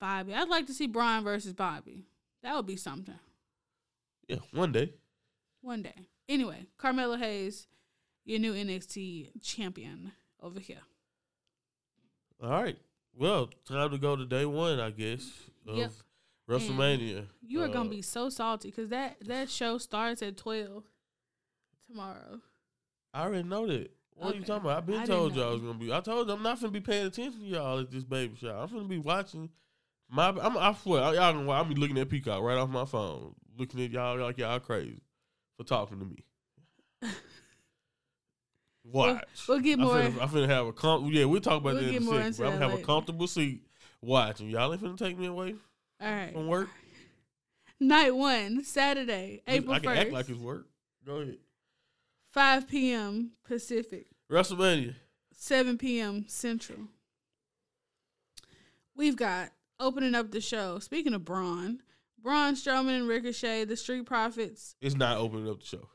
[0.00, 0.34] Bobby.
[0.34, 2.04] I'd like to see Braun versus Bobby.
[2.42, 3.18] That would be something
[4.28, 4.94] Yeah, one day.
[5.60, 6.06] one day.
[6.28, 7.66] Anyway, Carmelo Hayes,
[8.24, 10.80] your new NXT champion over here.
[12.42, 12.78] All right.
[13.14, 15.30] Well, time to go to day one, I guess,
[15.66, 15.92] of Yep.
[16.48, 17.28] WrestleMania.
[17.42, 20.84] You are Uh, gonna be so salty because that that show starts at twelve
[21.86, 22.40] tomorrow.
[23.14, 23.94] I already know that.
[24.14, 24.78] What are you talking about?
[24.78, 25.92] I've been I told y'all I was gonna be.
[25.92, 28.62] I told you I'm not gonna be paying attention to y'all at this baby shower.
[28.62, 29.50] I'm gonna be watching.
[30.08, 31.50] My, I'm, I swear, y'all gonna.
[31.50, 35.00] I'm be looking at Peacock right off my phone, looking at y'all like y'all crazy
[35.56, 36.16] for talking to me.
[38.84, 39.46] Watch.
[39.48, 39.94] We'll get I more.
[39.96, 41.24] finna, I finna have a com- yeah.
[41.24, 42.36] We'll talk about We'll that in get a second.
[42.38, 43.62] but I'm gonna have a comfortable seat
[44.00, 44.48] watching.
[44.50, 45.54] Y'all ain't finna take me away
[46.00, 46.32] All right.
[46.32, 46.68] from work.
[47.80, 50.66] Night one, Saturday, April I can act like it's work.
[51.04, 51.38] Go ahead.
[52.32, 53.32] Five p.m.
[53.44, 54.94] Pacific, WrestleMania.
[55.32, 56.24] seven p.m.
[56.26, 56.78] Central.
[58.96, 60.78] We've got opening up the show.
[60.78, 61.80] Speaking of Braun,
[62.22, 64.74] Braun Strowman and Ricochet, the Street Profits.
[64.80, 65.88] It's not opening up the show.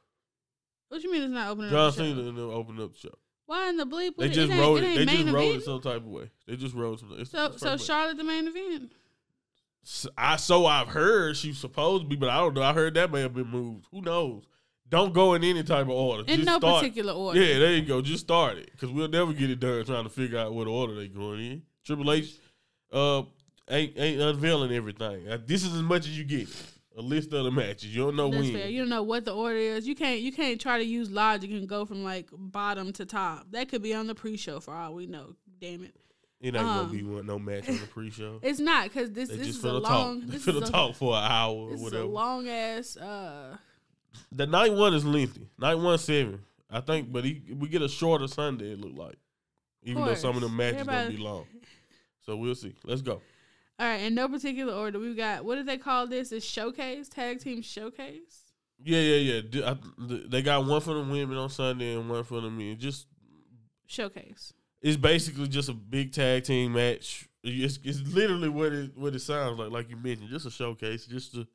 [0.89, 2.15] What you mean it's not opening John up the show?
[2.15, 3.17] Cena and them opened up the show.
[3.45, 4.17] Why in the bleep?
[4.17, 5.01] They just wrote it.
[5.01, 5.05] it.
[5.05, 6.29] They just wrote it some type of way.
[6.47, 7.15] They just wrote some.
[7.17, 7.77] It's, So so.
[7.77, 8.91] Charlotte the main event.
[10.17, 12.63] I so I've heard she's supposed to be, but I don't know.
[12.63, 13.85] I heard that may have been moved.
[13.91, 14.43] Who knows?
[14.89, 16.23] Don't go in any type of order.
[16.27, 16.81] In Just no start.
[16.81, 17.41] particular order.
[17.41, 18.01] Yeah, there you go.
[18.01, 20.95] Just start it because we'll never get it done trying to figure out what order
[20.95, 21.61] they going in.
[21.85, 22.33] Triple H,
[22.93, 23.23] uh,
[23.69, 25.27] ain't ain't unveiling everything.
[25.27, 26.47] Uh, This is as much as you get.
[26.97, 27.95] A list of the matches.
[27.95, 28.53] You don't know That's when.
[28.53, 28.67] fair.
[28.69, 29.87] You don't know what the order is.
[29.87, 33.45] You can't you can't try to use logic and go from like bottom to top.
[33.51, 35.35] That could be on the pre-show for all we know.
[35.61, 35.93] Damn it.
[36.41, 38.39] It ain't Um, gonna be one no match on the pre-show.
[38.43, 40.29] It's not because this this is a long talk.
[40.31, 42.01] They this is a, talk for an hour or whatever.
[42.03, 43.57] a long ass uh
[44.31, 45.47] The night one is lengthy.
[45.57, 48.71] Night one seven, I think, but he, we get a shorter Sunday.
[48.73, 49.15] It look like,
[49.83, 51.45] even though some of the matches gonna be long.
[52.25, 52.75] So we'll see.
[52.83, 53.21] Let's go.
[53.79, 54.99] all right, in no particular order.
[54.99, 56.31] We've got what do they call this?
[56.31, 58.41] A showcase, tag team showcase.
[58.83, 59.73] Yeah, yeah, yeah.
[59.97, 62.77] They got one for the women on Sunday and one for the men.
[62.77, 63.07] Just
[63.87, 64.53] Showcase.
[64.81, 67.27] it's basically just a big tag team match.
[67.43, 69.71] It's, it's literally what it what it sounds like.
[69.71, 71.47] Like you mentioned, just a showcase, just to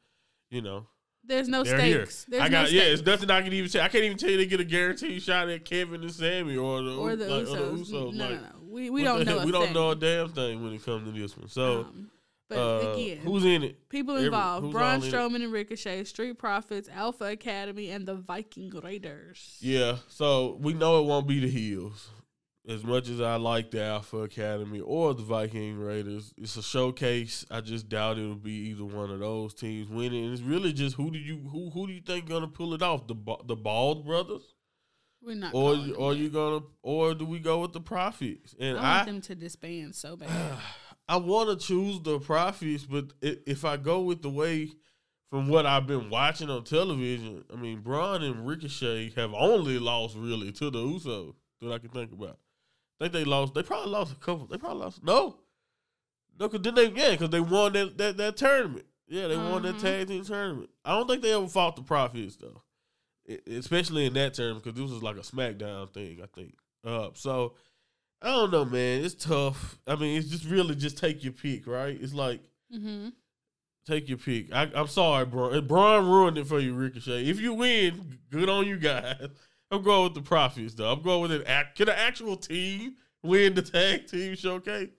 [0.50, 0.86] you know.
[1.24, 2.04] There's no They're here.
[2.06, 2.24] stakes.
[2.28, 2.82] There's I got no yeah.
[2.82, 3.80] It's nothing I can even say.
[3.80, 6.82] I can't even tell you they get a guaranteed shot at Kevin and Sammy or
[6.82, 7.52] the or the like, Usos.
[7.52, 7.92] Or the Usos.
[7.92, 8.48] No, like, no, no.
[8.68, 9.38] We we don't know.
[9.38, 9.74] a We don't thing.
[9.74, 11.48] know a damn thing when it comes to this one.
[11.48, 12.11] So, Um,
[12.48, 13.88] but uh, again, who's in it?
[13.88, 15.00] People involved: who's Braun?
[15.00, 19.58] Strowman and Ricochet, Street Profits, Alpha Academy, and the Viking Raiders.
[19.61, 19.98] Yeah.
[20.08, 22.11] So we know it won't be the Heels.
[22.68, 27.44] As much as I like the Alpha Academy or the Viking Raiders, it's a showcase.
[27.51, 30.25] I just doubt it'll be either one of those teams winning.
[30.25, 32.83] And it's really just who do you who who do you think gonna pull it
[32.83, 33.09] off?
[33.09, 34.55] The the Bald brothers?
[35.20, 35.55] We're not.
[35.55, 38.55] or or you gonna or do we go with the profits?
[38.61, 40.31] And I want I them to disband so bad.
[41.09, 44.70] I want to choose the profits, but if I go with the way
[45.31, 50.16] from what I've been watching on television, I mean, Braun and Ricochet have only lost
[50.16, 52.38] really to the Usos that I can think about.
[53.02, 53.54] I think they lost.
[53.54, 54.46] They probably lost a couple.
[54.46, 55.02] They probably lost.
[55.02, 55.36] No,
[56.38, 58.86] no, because then they yeah, because they won that, that that tournament.
[59.08, 60.70] Yeah, they won that tag team tournament.
[60.84, 62.62] I don't think they ever fought the profits though,
[63.28, 66.20] E- especially in that tournament because this was like a SmackDown thing.
[66.22, 66.54] I think.
[66.84, 67.54] Uh, so
[68.22, 69.04] I don't know, man.
[69.04, 69.78] It's tough.
[69.86, 71.98] I mean, it's just really just take your pick, right?
[72.00, 72.40] It's like
[72.72, 73.08] mm-hmm.
[73.84, 74.52] take your pick.
[74.52, 75.60] I, I'm sorry, bro.
[75.60, 77.26] Braun ruined it for you, Ricochet.
[77.26, 79.26] If you win, good on you guys.
[79.72, 80.92] I'm going with the profits, though.
[80.92, 81.78] I'm going with an act.
[81.78, 84.90] Can an actual team win the tag team showcase?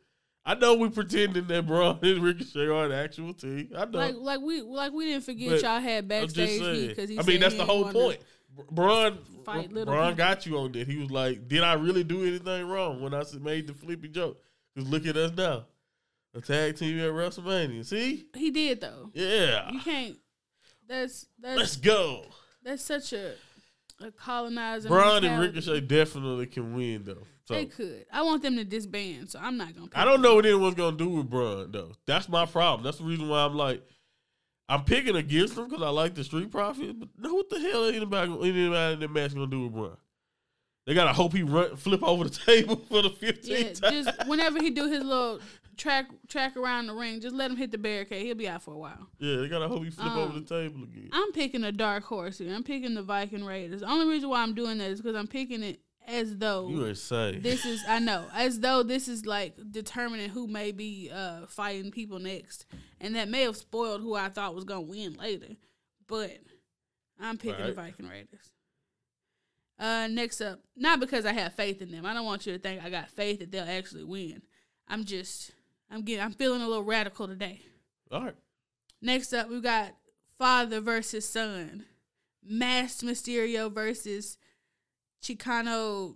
[0.45, 3.69] I know we pretending that Braun and Ricochet are an actual team.
[3.77, 3.99] I know.
[3.99, 7.19] Like like we like we didn't forget But y'all had backstage because he.
[7.19, 8.19] I mean, that's he the whole point.
[8.49, 10.87] Br- Braun, fight little Braun got you on that.
[10.87, 14.37] He was like, "Did I really do anything wrong when I made the flippy joke?"
[14.73, 15.65] Because look at us now,
[16.33, 17.85] a tag team at WrestleMania.
[17.85, 19.11] See, He did though.
[19.13, 20.17] yeah, You can't.
[20.87, 22.25] That's that's let's go.
[22.63, 23.35] that's such a
[24.05, 24.89] a colonizer.
[24.89, 25.41] Braun and.
[25.41, 27.23] Ricochet definitely can win though.
[27.45, 28.05] So They could.
[28.11, 29.89] I want them to disband, so I'm not gonna.
[29.93, 31.93] I don't know what anyone's gonna do with Braun though.
[32.05, 32.83] That's my problem.
[32.83, 33.83] That's the reason why I'm like,
[34.69, 36.93] I'm picking against them because I like the Street Profits.
[36.93, 39.97] But no, what the hell anybody anybody in the match gonna do with Braun?
[40.85, 44.03] They gotta hope he run flip over the table for the 15th Yeah, time.
[44.03, 45.39] just whenever he do his little
[45.77, 48.25] track track around the ring, just let him hit the barricade.
[48.25, 49.07] He'll be out for a while.
[49.19, 51.09] yeah, they gotta hope he flip over the Um, table again.
[51.13, 52.53] I'm picking a dark horse here.
[52.53, 53.79] I'm picking the Viking Raiders.
[53.81, 56.83] The only reason why I'm doing that is because I'm picking it as though You
[56.83, 57.41] insane.
[57.41, 61.91] this is I know as though this is like determining who may be uh fighting
[61.91, 62.65] people next,
[62.99, 65.55] and that may have spoiled who I thought was gonna win later.
[66.07, 66.31] But
[67.21, 68.51] I'm picking the Viking Raiders.
[69.83, 72.05] Uh, next up, not because I have faith in them.
[72.05, 74.41] I don't want you to think I got faith that they'll actually win.
[74.87, 75.51] I'm just,
[75.91, 77.59] I'm getting, I'm feeling a little radical today.
[78.09, 78.35] All right.
[79.01, 79.93] Next up, we got
[80.37, 81.83] father versus son,
[82.41, 84.37] Masked Mysterio versus
[85.21, 86.15] Chicano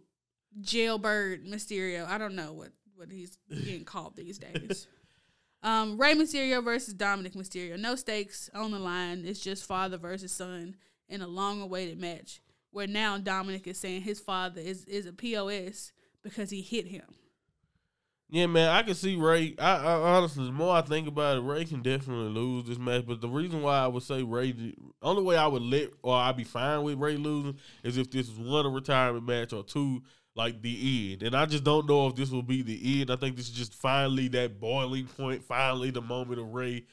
[0.62, 2.08] Jailbird Mysterio.
[2.08, 4.88] I don't know what what he's getting called these days.
[5.62, 7.78] Um, Rey Mysterio versus Dominic Mysterio.
[7.78, 9.24] No stakes on the line.
[9.26, 10.78] It's just father versus son
[11.10, 12.40] in a long awaited match.
[12.72, 17.06] Where now Dominic is saying his father is is a POS because he hit him.
[18.30, 19.56] Yeah, man, I can see Rey.
[19.58, 23.06] I, I honestly, the more I think about it, Rey can definitely lose this match.
[23.08, 26.14] But the reason why I would say Rey, the only way I would let or
[26.14, 29.64] I'd be fine with Rey losing is if this is one a retirement match or
[29.64, 30.02] two
[30.36, 31.24] like the end.
[31.24, 33.12] And I just don't know if this will be the end.
[33.12, 35.44] I think this is just finally that boiling point.
[35.44, 36.84] Finally, the moment of Rey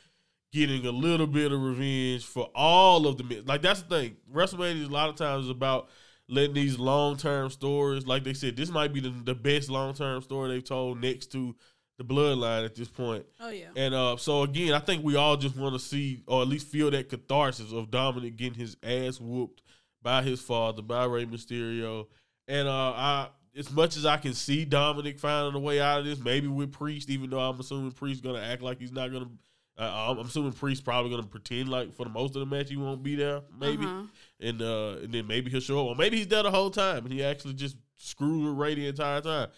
[0.54, 3.42] getting a little bit of revenge for all of the men.
[3.44, 4.16] Like that's the thing.
[4.32, 5.88] WrestleMania is a lot of times is about
[6.28, 8.06] letting these long term stories.
[8.06, 11.32] Like they said, this might be the, the best long term story they've told next
[11.32, 11.56] to
[11.98, 13.26] the bloodline at this point.
[13.40, 13.66] Oh yeah.
[13.76, 16.68] And uh, so again, I think we all just want to see, or at least
[16.68, 19.60] feel that catharsis of Dominic getting his ass whooped
[20.02, 22.06] by his father, by Rey Mysterio.
[22.46, 26.04] And uh, I, as much as I can see Dominic finding a way out of
[26.04, 29.30] this, maybe with Priest, even though I'm assuming Priest's gonna act like he's not gonna.
[29.76, 32.76] Uh, I'm assuming Priest probably gonna pretend like for the most of the match he
[32.76, 34.02] won't be there, maybe, Uh-huh.
[34.40, 37.04] and uh, and then maybe he'll show up, or maybe he's there the whole time
[37.04, 39.48] and he actually just screwed with Rey the entire time.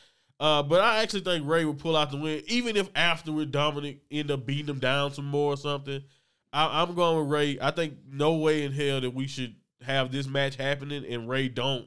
[0.41, 4.01] Uh, but I actually think Rey would pull out the win, even if afterward Dominic
[4.11, 6.03] end up beating him down some more or something.
[6.53, 7.59] I, I'm going with Rey.
[7.61, 11.49] I think no way in hell that we should have this match happening and Rey
[11.49, 11.87] don't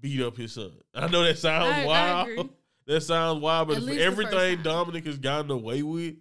[0.00, 0.72] beat up his son.
[0.94, 2.28] I know that sounds I- I wild.
[2.28, 2.50] agree.
[2.86, 4.62] that sounds wild, but At for least the first everything.
[4.62, 6.14] Dominic has gotten away with,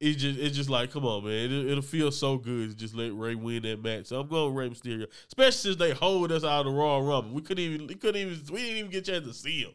[0.00, 1.52] it's just it's just like, come on, man.
[1.52, 4.06] It, it'll feel so good to just let Rey win that match.
[4.06, 7.02] So I'm going with Rey Mysterio, especially since they hold us out of the Royal
[7.02, 7.32] Rumble.
[7.34, 9.72] We couldn't even, we couldn't even, we didn't even get a chance to see him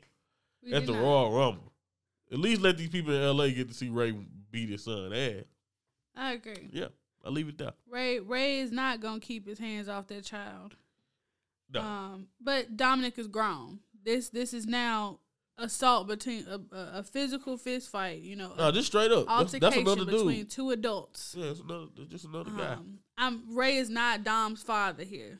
[0.64, 1.02] We at the not.
[1.02, 1.72] Royal Rumble.
[2.32, 4.14] At least let these people in LA get to see Rey
[4.52, 5.44] beat his son ass.
[6.16, 6.70] I agree.
[6.72, 6.88] Yeah,
[7.26, 7.72] I leave it there.
[7.90, 10.76] Rey Rey is not gonna keep his hands off that child.
[11.72, 11.82] No.
[11.82, 13.80] Um, but Dominic is grown.
[14.04, 15.20] This this is now
[15.60, 18.22] assault between a, a, a physical fist fight.
[18.22, 19.28] You know, no, just straight up.
[19.28, 20.50] That's, that's altercation another between dude.
[20.50, 21.36] two adults.
[21.38, 22.74] Yeah, it's another, just another guy.
[22.74, 25.40] Um, I'm Rey is not Dom's father here.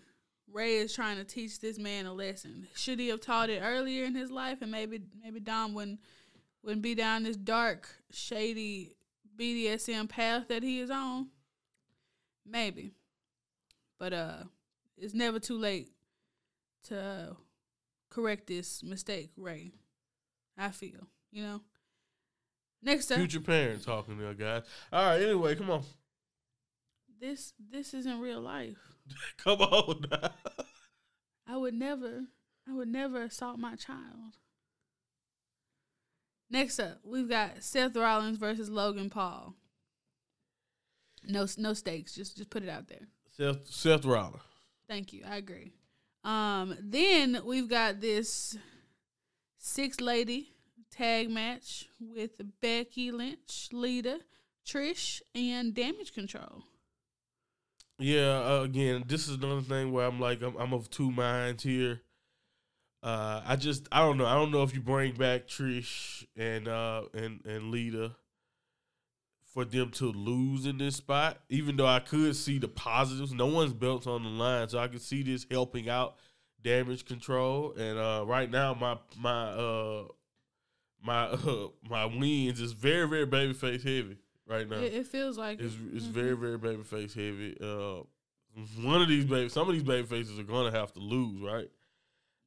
[0.52, 2.68] Rey is trying to teach this man a lesson.
[2.76, 6.00] Should he have taught it earlier in his life, and maybe maybe Dom wouldn't
[6.64, 8.96] wouldn't be down this dark, shady
[9.38, 11.28] BDSM path that he is on.
[12.46, 12.92] Maybe,
[14.00, 14.44] but uh,
[14.98, 15.90] it's never too late
[16.86, 17.34] to uh,
[18.10, 19.72] correct this mistake, Rey.
[20.60, 21.62] I feel you know.
[22.82, 24.64] Next up, Future parent talking there, guys.
[24.92, 25.84] All right, anyway, come on.
[27.20, 28.78] this this isn't real life.
[29.38, 30.30] Come on now.
[31.48, 32.26] I would never.
[32.68, 34.38] I would never assault my child.
[36.52, 39.56] Next up, we've got Seth Rollins versus Logan Paul.
[41.28, 42.14] No, no stakes.
[42.14, 43.08] Just, just put it out there.
[43.36, 44.44] Seth Seth Rollins.
[44.88, 45.24] Thank you.
[45.28, 45.72] I agree.
[46.24, 48.58] Um, then we've got this
[49.60, 50.54] six lady
[50.90, 54.22] tag match with Becky Lynch, Lita,
[54.66, 56.64] Trish, and Damage Control.
[58.00, 61.64] Yeah, uh, again, this is another thing where I'm like, I'm, I'm of two minds
[61.64, 62.02] here.
[63.04, 64.26] Uh, I just, I don't know.
[64.26, 68.16] I don't know if you bring back Trish and uh and and Lita
[69.54, 71.40] for them to lose in this spot.
[71.50, 74.88] Even though I could see the positives, no one's belts on the line, so I
[74.88, 76.16] could see this helping out
[76.64, 77.74] damage control.
[77.78, 80.04] And uh, right now, my my uh
[81.04, 84.18] my uh, my wins is very very babyface heavy
[84.48, 84.78] right now.
[84.78, 85.80] It, it feels like It's it.
[85.96, 86.12] it's Mhm.
[86.12, 87.58] very very babyface heavy.
[87.62, 88.04] Uh,
[88.84, 91.70] one of these baby, some of these baby faces are gonna have to lose, right?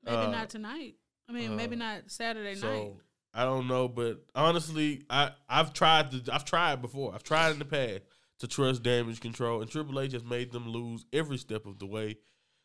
[0.05, 0.97] maybe uh, not tonight.
[1.29, 2.93] I mean, maybe uh, not Saturday So night.
[3.35, 7.15] I don't know, but honestly, I I've tried to I've tried before.
[7.15, 8.03] I've tried in the past
[8.41, 11.87] to trust damage control, and Triple H has made them lose every step of the
[11.87, 12.17] way.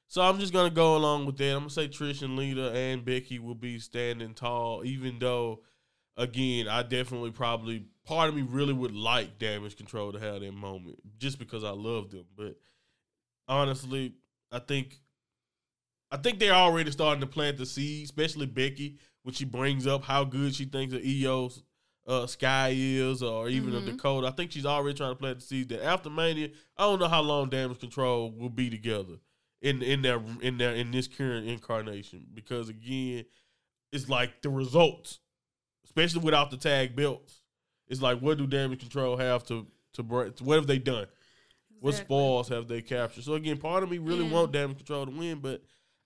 [0.07, 1.51] So I'm just gonna go along with that.
[1.53, 5.63] I'm gonna say Trish and Lita and Becky will be standing tall, even though,
[6.15, 10.53] again, I definitely probably part of me really would like damage control to have that
[10.53, 12.25] moment just because I love them.
[12.37, 12.55] But
[13.47, 14.13] honestly,
[14.51, 14.99] I think
[16.09, 20.03] I think they're already starting to plant the seed, especially Becky when she brings up
[20.05, 21.63] how good she thinks of Iyo's
[22.07, 23.87] uh, Sky is, or even of Mhm.
[23.87, 24.27] Dakota.
[24.27, 27.09] I think she's already trying to plant the seed that after Mania, I don't know
[27.09, 29.15] how long Damage Control will be together
[29.61, 33.25] in in their in their in this current incarnation because again,
[33.91, 35.19] it's like the results,
[35.85, 37.41] especially without the tag belts.
[37.87, 40.33] It's like what do Damage Control have to to bring?
[40.41, 41.07] What have they done?
[41.79, 42.05] What Exactly.
[42.15, 43.23] spoils have they captured?
[43.23, 45.61] So again, part of me really And- want Damage Control to win, but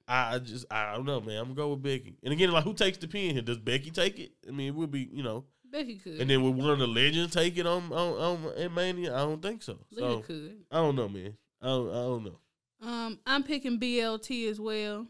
[0.08, 1.38] I just I don't know, man.
[1.38, 2.18] I'm gonna go with Becky.
[2.24, 3.42] And again, like who takes the pin here?
[3.42, 4.32] Does Becky take it?
[4.48, 5.46] I mean, it would be you know.
[5.72, 6.20] Becky could.
[6.20, 9.16] And then would one of the legends take it on on, on in Mania?
[9.16, 9.80] I don't think so.
[9.98, 10.58] So could.
[10.70, 11.38] I don't know, man.
[11.62, 12.40] I don't, I don't know.
[12.82, 15.08] Um, I'm picking BLT as well.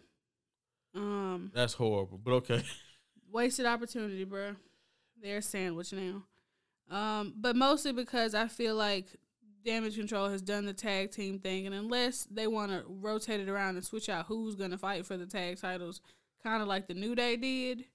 [0.94, 2.64] Um, That's horrible, but okay.
[3.32, 4.56] wasted opportunity, bro.
[5.22, 6.24] They're sandwich now.
[6.90, 9.06] Um, but mostly because I feel like
[9.64, 13.48] Damage Control has done the tag team thing, and unless they want to rotate it
[13.48, 16.02] around and switch out who's gonna fight for the tag titles,
[16.44, 17.86] kind of like the New Day did,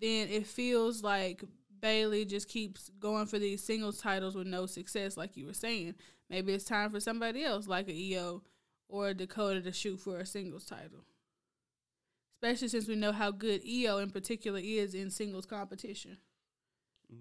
[0.00, 1.42] then it feels like
[1.80, 5.94] Bayley just keeps going for these singles titles with no success, like you were saying.
[6.30, 8.40] Maybe it's time for somebody else, like a Iyo
[8.92, 11.00] or a Dakota, to shoot for a singles title
[12.42, 16.16] especially since we know how good Iyo in particular is in singles competition.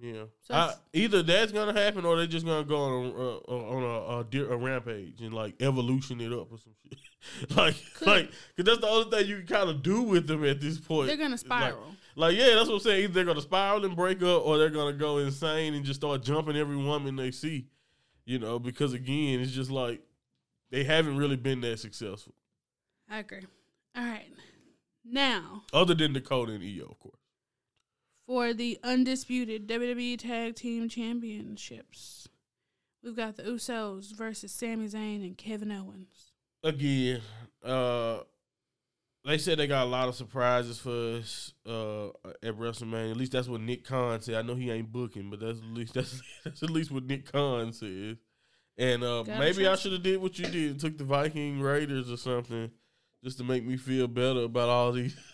[0.02, 0.24] Yeah.
[0.42, 3.84] So I, either that's gonna happen or they're just gonna go on a, uh, on
[3.84, 6.98] a, a, deer- a rampage and like evolution it up or some shit.
[7.58, 8.08] like, Could.
[8.08, 10.80] like, cause that's the only thing you can kind of do with them at this
[10.80, 11.08] point.
[11.08, 11.96] They're gonna It's like- spiral.
[12.16, 13.04] Like, yeah, that's what I'm saying.
[13.04, 16.24] Either they're gonna spiral and break up, or they're gonna go insane and just start
[16.24, 17.68] jumping every woman they see.
[18.26, 20.02] You know, because again, it's just like
[20.72, 22.34] they haven't really been that successful,
[23.10, 23.42] I agree.
[23.96, 24.26] All right.
[25.04, 27.20] Now, other than Dakota and Iyo, of course.
[28.28, 32.30] for the undisputed WWE Tag Team Championships,
[33.04, 36.32] we've got the Usos versus Sami Zayn and Kevin Owens.
[36.64, 37.22] Again,
[37.66, 38.20] uh,
[39.26, 42.08] they said they got a lot of surprises for us uh,
[42.44, 43.12] at WrestleMania.
[43.12, 44.36] At least that's what Nick Khan said.
[44.36, 47.32] I know he ain't booking, but that's at least that's, that's at least what Nick
[47.32, 48.18] Khan says.
[48.82, 52.12] And uh, maybe I should have did what you did, and took the Viking Raiders
[52.12, 52.72] or something,
[53.24, 55.16] just to make me feel better about all these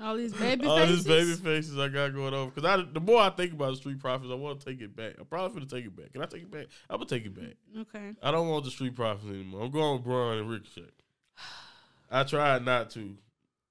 [0.00, 1.02] All these baby all faces.
[1.02, 2.50] these baby faces I got going on.
[2.50, 4.94] Because I, the more I think about the Street Profits, I want to take it
[4.94, 5.14] back.
[5.18, 6.12] I'm probably gonna take it back.
[6.12, 6.66] Can I take it back?
[6.88, 7.56] I'm gonna take it back.
[7.80, 8.14] Okay.
[8.22, 9.64] I don't want the Street Profits anymore.
[9.64, 10.92] I'm going with Braun and Ricochet.
[12.10, 13.16] I tried not to.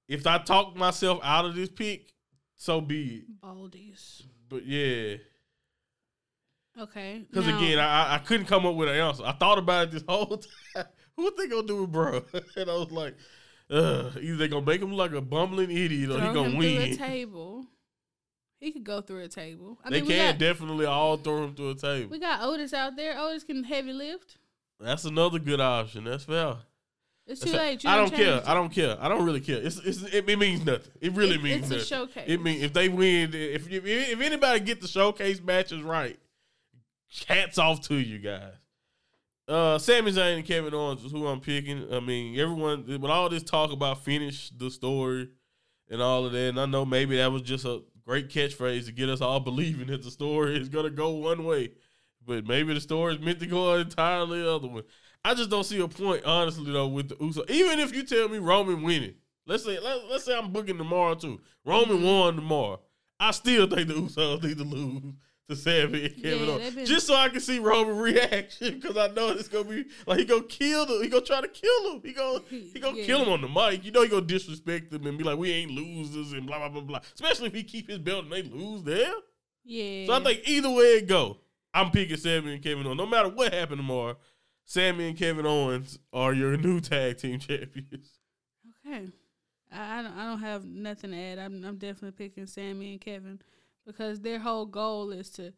[0.06, 2.12] If I talk myself out of this pick,
[2.56, 3.40] so be it.
[3.42, 4.22] Baldies.
[4.50, 5.16] But yeah,
[6.80, 7.24] Okay.
[7.28, 9.24] because again, I, I- couldn't come up with an answer.
[9.24, 10.26] I thought about it this whole
[10.74, 10.84] time.
[11.16, 12.22] what they gonna do with bro?
[12.56, 13.14] and I was like,
[13.70, 16.60] Ugh, either they gonna make him like a bumbling idiot or throw he gonna him
[16.60, 16.96] through a win.
[16.96, 17.66] table.
[18.60, 19.78] He could go through a table.
[19.84, 22.10] I they mean, can got, definitely all throw him through a table.
[22.10, 23.16] we got Otis out there.
[23.18, 24.36] Otis can heavy lift.
[24.80, 26.04] That's another good option.
[26.04, 26.56] That's fair.
[27.26, 27.84] It's too late.
[27.84, 28.40] You I don't care.
[28.46, 28.96] I don't care.
[29.00, 29.58] I don't really care.
[29.58, 30.90] It's, it's it, it means nothing.
[31.00, 32.14] It really It- means it's a nothing.
[32.14, 32.24] showcase.
[32.26, 36.18] It mean if they win, if you, if anybody get the showcase matches right,
[37.26, 38.54] hats off to you guys.
[39.46, 41.92] Uh, Sami Zayn and Kevin Owens is who I'm picking.
[41.92, 45.30] I mean, everyone with all this talk about finish the story
[45.88, 48.92] and all of that, and I know maybe that was just a great catchphrase to
[48.92, 51.72] get us all believing that the story is gonna go one way,
[52.26, 54.82] but maybe the story is meant to go an entirely other one.
[55.24, 57.42] I just don't see a point, honestly, though, with the Uso.
[57.48, 59.14] Even if you tell me Roman winning,
[59.46, 61.40] Let's say let, let's say I'm booking tomorrow too.
[61.64, 62.04] Roman Mhm.
[62.20, 62.80] won tomorrow.
[63.18, 65.14] I still think the Usos need to lose
[65.48, 68.74] to Sami and Kevin Yeah, Owens, they've been- just so I can see Roman reaction
[68.78, 71.02] because I know it's gonna be like he gonna kill them.
[71.02, 72.02] He gonna try to kill him.
[72.04, 73.06] He gonna He- gonna yeah.
[73.06, 73.84] kill him on the mic.
[73.84, 76.68] You know he gonna disrespect them and be like, "We ain't losers" and blah blah
[76.68, 77.00] blah blah.
[77.14, 79.12] Especially if he keep his belt and they lose there.
[79.64, 80.06] Yeah.
[80.06, 81.38] So I think either way it go,
[81.72, 82.98] I'm picking Sami and Kevin Owens.
[82.98, 84.16] No matter what happened tomorrow,
[84.66, 88.18] Sami and Kevin Owens are your new tag team champions.
[88.86, 89.06] Okay.
[89.72, 91.38] I, I don't I don't have nothing to add.
[91.38, 93.40] I'm I'm definitely picking Sami and Kevin
[93.88, 95.52] because their whole goal is to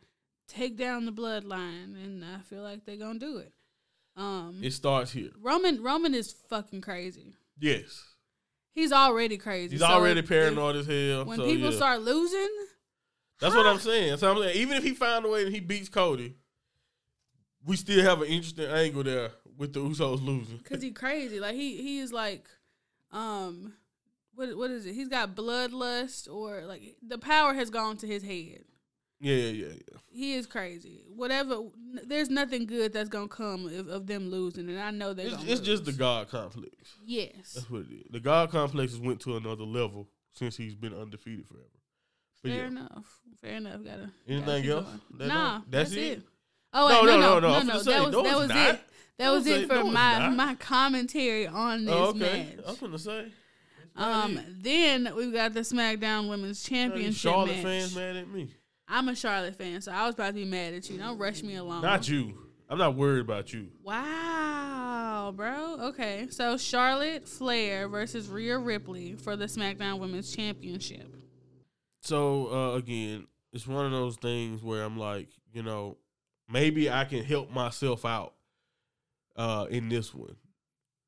[0.49, 3.53] take down the bloodline and I feel like they're gonna do it.
[4.17, 5.31] Um It starts here.
[5.39, 7.35] Roman Roman is fucking crazy.
[7.59, 8.05] Yes,
[8.73, 9.73] He's already crazy.
[9.73, 11.25] he's So already if- paranoid as hell.
[11.25, 11.77] When so, people yeah.
[11.77, 12.49] start losing,
[13.41, 14.17] that's what I'm saying.
[14.19, 16.37] So I'm saying, even if he found a way and he beats Cody,
[17.65, 20.61] we still have an interesting angle there with the Usos losing.
[20.61, 21.41] Cause he crazy.
[21.41, 22.47] Like he he is like,
[23.13, 23.75] um,
[24.49, 24.95] what what is it?
[24.95, 28.65] He's got bloodlust or like the power has gone to his head.
[29.23, 29.99] Yeah, yeah, yeah.
[30.11, 31.05] He is crazy.
[31.15, 31.55] Whatever.
[31.57, 35.27] n- There's nothing good that's gonna come of, of them losing, and I know they're
[35.27, 35.51] It's, gonna.
[35.51, 35.93] it's just the.
[35.93, 36.75] God complex.
[37.05, 37.53] Yes.
[37.55, 38.07] That's what it is.
[38.11, 41.67] The God complex has went to another level since he's been undefeated forever.
[42.43, 42.67] But Fair yeah.
[42.69, 43.21] enough.
[43.43, 43.85] Fair enough.
[43.85, 43.99] Gotta.
[43.99, 44.85] gotta Anything else?
[44.87, 45.01] going.
[45.19, 46.19] That nah, don't- that's, that's it.
[46.19, 46.23] it?
[46.73, 47.75] Oh No, wait, no, no, no, no, no, I'm no.
[47.75, 48.75] finna That was that was not.
[48.75, 48.81] it.
[49.19, 52.55] That was it for no, my my commentary on oh, this Oh, okay.
[52.57, 52.65] match.
[52.67, 53.33] I'm gonna say.
[54.01, 57.63] Um, then we've got the SmackDown Women's Championship Charlotte match.
[57.63, 58.51] fans mad at me.
[58.89, 60.99] I'm a Charlotte fan, so I was about to be mad at you.
[60.99, 61.83] Don't rush me along.
[61.83, 62.35] Not you.
[62.69, 63.69] I'm not worried about you.
[63.83, 65.77] Wow, bro.
[65.89, 71.15] Okay, so Charlotte Flair versus Rhea Ripley for the SmackDown Women's Championship.
[72.01, 75.99] So uh, again, it's one of those things where I'm like, you know,
[76.49, 78.35] maybe I can help myself out
[79.37, 80.37] uh, in this one.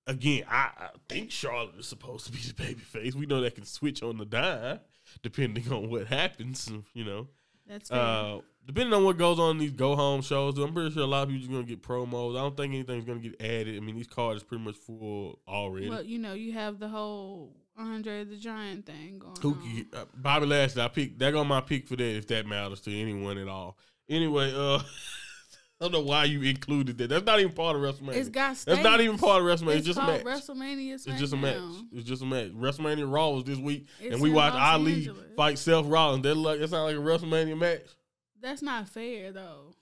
[0.07, 3.15] Again, I, I think Charlotte is supposed to be the baby face.
[3.15, 4.81] We know that can switch on the dime
[5.23, 6.71] depending on what happens.
[6.95, 7.29] You know,
[7.69, 7.99] That's fair.
[8.01, 10.59] uh, depending on what goes on in these go home shows.
[10.59, 12.37] I'm pretty sure a lot of people are gonna get promos.
[12.37, 13.77] I don't think anything's gonna get added.
[13.77, 15.89] I mean, these cards is pretty much full already.
[15.89, 19.87] well, you know, you have the whole Andre the Giant thing going Who on.
[19.95, 20.83] uh, Bobby Lashley?
[20.83, 21.19] I pick.
[21.19, 23.79] That on my pick for that if that matters to anyone at all.
[24.09, 24.81] Anyway, uh,
[25.83, 27.09] I don't know why you included that.
[27.09, 28.15] That's not even part of WrestleMania.
[28.15, 29.79] It's got That's not even part of WrestleMania.
[29.79, 30.23] It's, just a match.
[30.23, 31.59] WrestleMania it's just a match.
[31.91, 32.53] It's just a match.
[32.53, 35.27] WrestleMania Raw was this week, It's and we watched Los Ali Angeles.
[35.37, 36.23] fight Seth Rollins.
[36.23, 37.83] That like that's not like a WrestleMania match.
[38.41, 39.75] That's not fair though.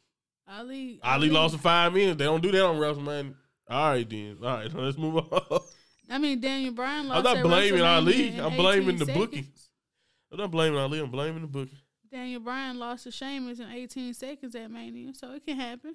[0.48, 2.16] Ali Ali lost in five minutes.
[2.16, 3.34] They don't do that on WrestleMania.
[3.68, 4.38] All right then.
[4.42, 5.60] All right, let's move on.
[6.08, 7.26] I mean, Daniel Bryan lost.
[7.26, 8.38] I'm not blaming Ali.
[8.40, 9.26] I'm 18 blaming the seconds.
[9.26, 9.46] booking.
[10.32, 10.98] I'm not blaming Ali.
[10.98, 11.76] I'm blaming the booking.
[12.12, 15.94] Daniel Bryan lost to Sheamus in 18 seconds at Mania, so it can happen.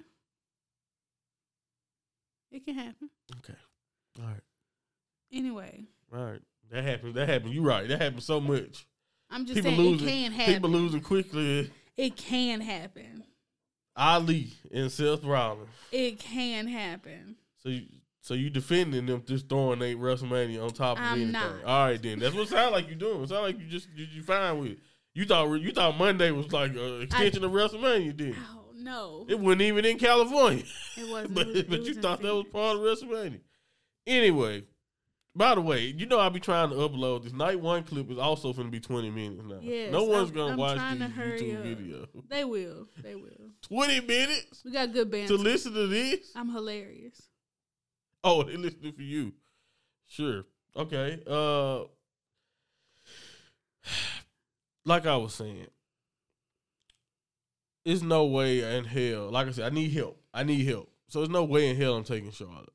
[2.50, 3.10] It can happen.
[3.38, 3.58] Okay.
[4.18, 4.40] All right.
[5.32, 6.40] Anyway, All right.
[6.70, 7.14] That happens.
[7.14, 7.54] That happens.
[7.54, 7.86] You're right.
[7.86, 8.86] That happens so much.
[9.30, 10.08] I'm just People saying losing.
[10.08, 10.54] it can happen.
[10.54, 11.70] People losing quickly.
[11.96, 13.24] It can happen.
[13.96, 15.68] Ali and Seth Rollins.
[15.90, 17.36] It can happen.
[17.62, 17.82] So you,
[18.20, 21.32] so you defending them just throwing a WrestleMania on top of I'm anything.
[21.32, 21.64] not.
[21.64, 22.18] All right then.
[22.18, 23.22] That's what it sound like you're doing.
[23.22, 24.78] It sound like you just you, you fine with it.
[25.16, 29.40] You thought you thought Monday was like an extension of WrestleMania, did Oh no, It
[29.40, 30.62] wasn't even in California.
[30.96, 31.34] it wasn't.
[31.34, 33.40] but It was- but you thought that was part of WrestleMania.
[34.06, 34.64] Anyway,
[35.34, 38.18] by the way, you know I'll be trying to upload this night one clip is
[38.18, 39.58] also going to be twenty minutes now.
[39.62, 41.64] Yes, no one's gonna I'm watch trying these YouTube up.
[41.64, 42.28] videos.
[42.28, 42.86] They will.
[43.02, 43.50] They will.
[43.62, 45.30] Twenty minutes We got good bands.
[45.30, 46.30] to listen to this.
[46.36, 47.22] I'm hilarious.
[48.22, 49.32] Oh, they listening for you.
[50.06, 50.44] Sure.
[50.76, 51.22] Okay.
[51.26, 51.84] Uh,
[54.86, 55.66] like I was saying,
[57.84, 59.30] there's no way in hell.
[59.30, 60.20] Like I said, I need help.
[60.32, 60.90] I need help.
[61.08, 62.70] So there's no way in hell I'm taking Charlotte.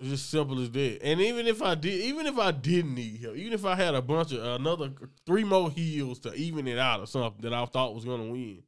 [0.00, 0.98] It's just simple as that.
[1.02, 3.94] And even if I did, even if I didn't need help, even if I had
[3.94, 4.90] a bunch of another
[5.24, 8.62] three more heels to even it out or something that I thought was gonna win,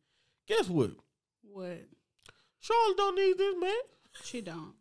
[0.47, 0.93] guess what?
[1.43, 1.85] What?
[2.61, 3.73] Charlotte don't need this man.
[4.25, 4.75] She don't.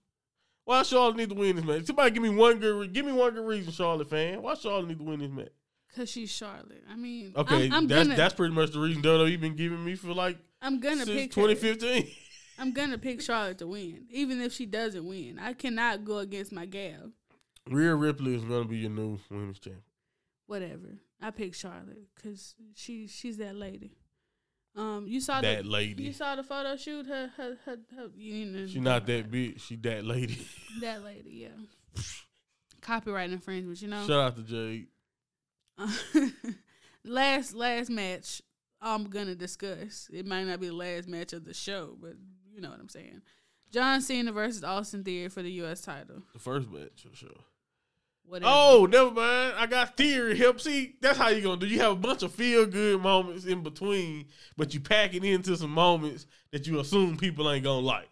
[0.64, 1.86] Why Charlotte need to win this match?
[1.86, 4.42] Somebody give me one good, re- give me one good reason, Charlotte fan.
[4.42, 5.52] Why Charlotte need to win this match?
[5.96, 6.84] Cause she's Charlotte.
[6.90, 9.84] I mean, Okay, I'm, I'm that's gonna, that's pretty much the reason WWE been giving
[9.84, 11.48] me for like I'm gonna since pick her.
[11.48, 12.08] 2015.
[12.60, 15.40] I'm gonna pick Charlotte to win, even if she doesn't win.
[15.40, 17.12] I cannot go against my gal.
[17.70, 19.84] Rhea Ripley is gonna be your new women's champion.
[20.46, 21.00] Whatever.
[21.22, 23.98] I pick Charlotte because she she's that lady.
[24.76, 26.04] Um, you saw That the, lady.
[26.04, 27.08] You saw the photo shoot.
[27.08, 27.78] Her her her.
[27.96, 29.60] her you know, She not that big.
[29.60, 30.38] She that lady.
[30.82, 32.02] That lady, yeah.
[32.82, 34.06] Copyright infringement, you know.
[34.06, 34.88] Shout out to Jade.
[37.06, 38.42] last last match
[38.82, 40.10] I'm gonna discuss.
[40.14, 42.14] It might not be the last match of the show, but
[42.54, 43.22] you know what I'm saying.
[43.72, 45.82] John Cena versus Austin Theory for the U.S.
[45.82, 46.24] title.
[46.34, 47.30] The first match for sure.
[48.26, 48.52] whatever.
[48.54, 49.56] Oh, never mind.
[49.58, 50.38] I got theory.
[50.38, 50.96] Help see.
[51.02, 51.68] That's how you gonna do.
[51.68, 55.58] You have a bunch of feel good moments in between, but you pack it into
[55.58, 58.10] some moments that you assume people ain't gonna like.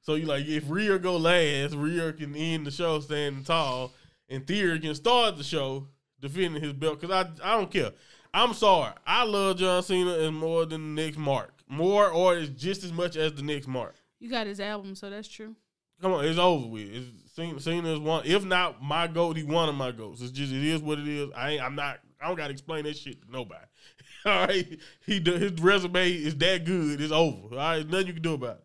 [0.00, 3.92] So you like if Rhea go last, Rhea can end the show standing tall,
[4.28, 5.88] and Theory can start the show
[6.20, 7.00] defending his belt.
[7.00, 7.92] Cause I I don't care.
[8.32, 8.92] I'm sorry.
[9.06, 11.54] I love John Cena as more than the next Mark.
[11.68, 13.94] More or is just as much as the next Mark.
[14.18, 15.56] You got his album, so that's true.
[16.00, 16.88] Come on, it's over with.
[16.88, 20.20] It's Cena, Cena is one, if not my goat, he one of my goats.
[20.20, 21.30] It's just it is what it is.
[21.34, 22.00] I ain't, I'm not.
[22.20, 23.64] I don't got to explain that shit to nobody.
[24.26, 27.00] All right, he his resume is that good.
[27.00, 27.48] It's over.
[27.52, 28.64] All right, nothing you can do about it.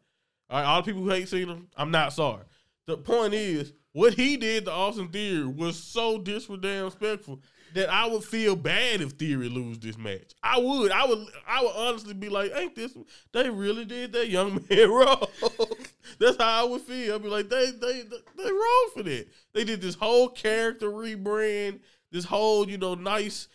[0.49, 2.43] All right, all the people who hate Cena, I'm not sorry.
[2.85, 7.41] The point is, what he did to Austin Theory was so disrespectful
[7.73, 10.33] that I would feel bad if Theory lose this match.
[10.43, 10.91] I would.
[10.91, 11.27] I would.
[11.47, 12.95] I would honestly be like, "Ain't this?
[13.31, 15.25] They really did that young man wrong."
[16.19, 17.15] That's how I would feel.
[17.15, 18.03] I'd be like, "They, they,
[18.37, 19.27] they wrong for that.
[19.53, 21.79] They did this whole character rebrand,
[22.11, 23.47] this whole, you know, nice."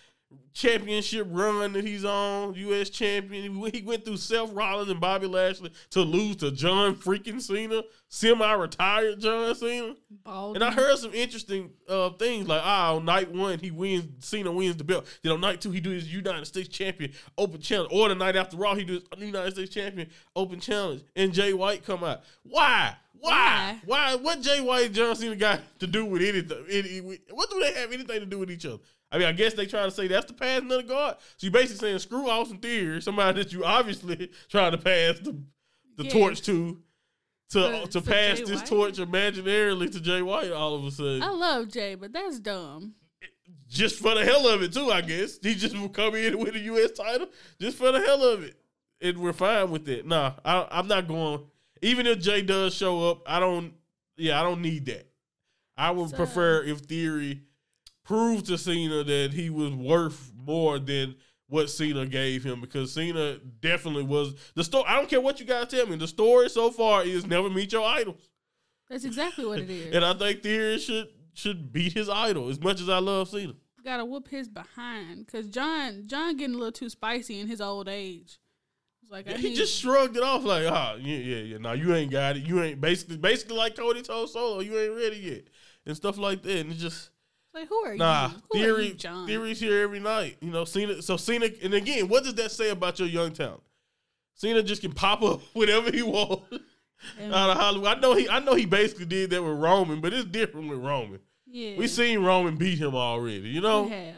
[0.52, 2.88] Championship run that he's on, U.S.
[2.88, 3.54] champion.
[3.72, 9.20] He went through Seth Rollins and Bobby Lashley to lose to John freaking Cena, semi-retired
[9.20, 9.94] John Cena.
[10.24, 10.56] Bald.
[10.56, 14.50] And I heard some interesting uh, things like, ah, on night one he wins, Cena
[14.50, 15.06] wins the belt.
[15.22, 18.36] Then on night two he do his United States champion open challenge, or the night
[18.36, 22.22] after Raw he do his United States champion open challenge, and Jay White come out.
[22.42, 22.96] Why?
[23.20, 23.80] Why?
[23.84, 24.14] Why?
[24.14, 26.64] What Jay White and John Cena got to do with anything?
[26.70, 28.78] Any, what do they have anything to do with each other?
[29.12, 31.16] I mean, I guess they trying to say that's the passing of the guard.
[31.36, 35.36] So you're basically saying screw Austin Theory, somebody that you obviously trying to pass the
[35.96, 36.12] the Yes.
[36.12, 36.82] torch to
[37.50, 38.66] to For- to pass Jay this White?
[38.66, 41.22] torch imaginarily to Jay White all of a sudden.
[41.22, 42.94] I love Jay, but that's dumb.
[43.68, 45.38] Just for the hell of it too, I guess.
[45.42, 47.28] He just will come in with a US title
[47.60, 48.56] just for the hell of it.
[49.00, 50.06] And we're fine with it.
[50.06, 51.44] Nah, I I'm not going
[51.82, 53.72] even if Jay does show up, I don't
[54.16, 55.06] yeah, I don't need that.
[55.76, 57.42] I would So- prefer if Theory
[58.06, 61.16] proved to Cena that he was worth more than
[61.48, 64.84] what Cena gave him because Cena definitely was the story.
[64.86, 65.96] I don't care what you guys tell me.
[65.96, 68.30] The story so far is never meet your idols,
[68.88, 69.92] That's exactly what it is.
[69.94, 73.54] and I think Theory should should beat his idol as much as I love Cena.
[73.84, 77.88] Gotta whoop his behind because John John getting a little too spicy in his old
[77.88, 78.38] age.
[79.08, 81.58] Like Yeah, he need- just shrugged it off like, ah, yeah, yeah, yeah.
[81.58, 82.42] No, you ain't got it.
[82.44, 85.44] You ain't basically basically like Cody told Solo, you ain't ready yet,
[85.84, 86.56] and stuff like that.
[86.58, 87.10] And it's just
[87.56, 88.28] like who are nah.
[88.28, 88.34] you?
[88.50, 89.26] Who are Theory, you, John?
[89.26, 90.36] Theory's here every night.
[90.40, 91.02] You know, Cena.
[91.02, 93.62] So Cena, and again, what does that say about your young talent?
[94.34, 96.44] Cena just can pop up whenever he wants
[97.32, 97.88] out of Hollywood.
[97.96, 100.78] I know he, I know he basically did that with Roman, but it's different with
[100.78, 101.20] Roman.
[101.46, 103.48] yeah, We seen Roman beat him already.
[103.48, 104.14] You know, we have.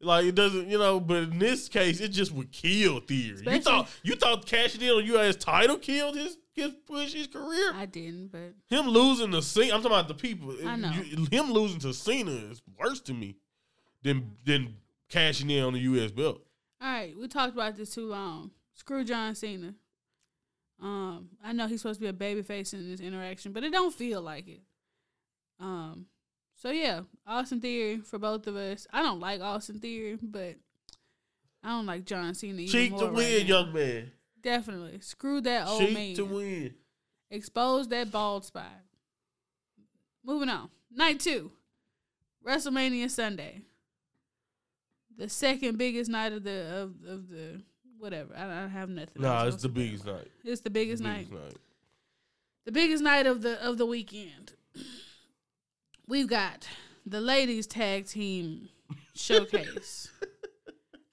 [0.00, 1.00] like it doesn't, you know.
[1.00, 3.34] But in this case, it just would kill Theory.
[3.34, 5.36] Especially- you thought you thought cashing in on U.S.
[5.36, 7.72] title killed his his push his career.
[7.74, 10.54] I didn't, but him losing to Cena, I'm talking about the people.
[10.66, 10.90] I know.
[10.92, 13.36] You- him losing to Cena is worse to me
[14.02, 14.76] than than
[15.08, 16.10] cashing in on the U.S.
[16.10, 16.42] belt.
[16.80, 18.50] all right, we talked about this too long.
[18.74, 19.74] Screw John Cena.
[20.80, 23.72] Um, I know he's supposed to be a baby face in this interaction, but it
[23.72, 24.60] don't feel like it.
[25.58, 26.06] Um,
[26.54, 28.86] so yeah, Austin Theory for both of us.
[28.92, 30.54] I don't like Austin Theory, but
[31.64, 32.66] I don't like John Cena.
[32.66, 33.46] Cheat to right win, now.
[33.46, 34.12] young man.
[34.42, 36.14] Definitely screw that old Cheat man.
[36.16, 36.74] to win.
[37.30, 38.82] Expose that bald spot.
[40.24, 40.70] Moving on.
[40.90, 41.52] Night two.
[42.46, 43.62] WrestleMania Sunday.
[45.16, 47.60] The second biggest night of the of, of the
[47.98, 48.34] whatever.
[48.36, 49.22] I don't have nothing.
[49.22, 50.30] Nah, it's the biggest about night.
[50.44, 51.28] It's the biggest night.
[51.28, 51.56] Biggest night.
[52.64, 54.52] The biggest night of the of the weekend.
[56.06, 56.68] We've got
[57.04, 58.68] the ladies tag team
[59.14, 60.10] showcase.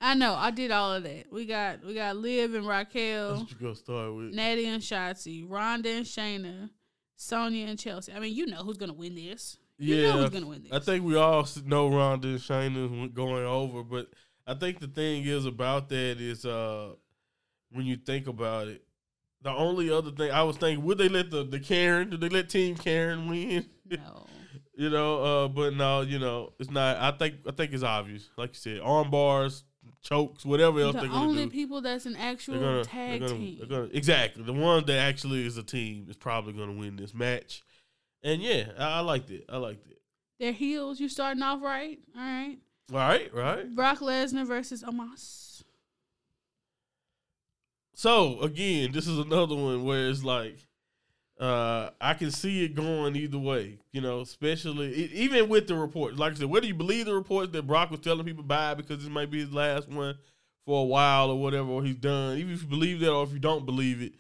[0.06, 1.32] I know, I did all of that.
[1.32, 3.38] We got we got Liv and That's Raquel.
[3.40, 4.34] what you gonna start with.
[4.34, 6.70] Natty and Shotzi, Ronda and Shayna,
[7.16, 8.14] Sonya and Chelsea.
[8.14, 9.58] I mean, you know who's gonna win this.
[9.80, 10.72] You know Yeah, who's gonna win this.
[10.72, 14.10] I think we all know Ronda and Shayna going over, but
[14.46, 16.94] I think the thing is about that is uh
[17.72, 18.84] when you think about it,
[19.42, 22.30] the only other thing I was thinking, would they let the, the Karen, did they
[22.30, 23.66] let Team Karen win?
[23.90, 24.28] no.
[24.78, 26.98] you know, uh, but no, you know, it's not.
[26.98, 28.30] I think I think it's obvious.
[28.38, 29.64] Like you said, arm bars,
[30.06, 31.34] chokes, whatever else The they're gonna do.
[31.34, 33.58] The only people that's an actual gonna, tag they're gonna, team.
[33.60, 37.14] they're gonna exactly the one that actually is a team is probably gonna win this
[37.14, 37.64] match.
[38.24, 39.46] And yeah, I, I liked it.
[39.50, 40.00] I liked it.
[40.40, 41.00] They're heels.
[41.00, 42.00] You starting off right.
[42.16, 42.58] All right.
[42.92, 43.76] All right, right.
[43.76, 45.64] Brock Lesnar versus Omos.
[47.96, 50.58] So again, this is another one where it's like
[51.40, 55.76] uh I can see it going either way, you know, especially e- even with the
[55.76, 56.16] report.
[56.16, 59.00] Like I said, whether you believe the reports that Brock was telling people bye because
[59.00, 60.16] this might be his last one
[60.66, 62.38] for a while or whatever, or he's done.
[62.38, 64.14] Even if you believe that or if you don't believe it,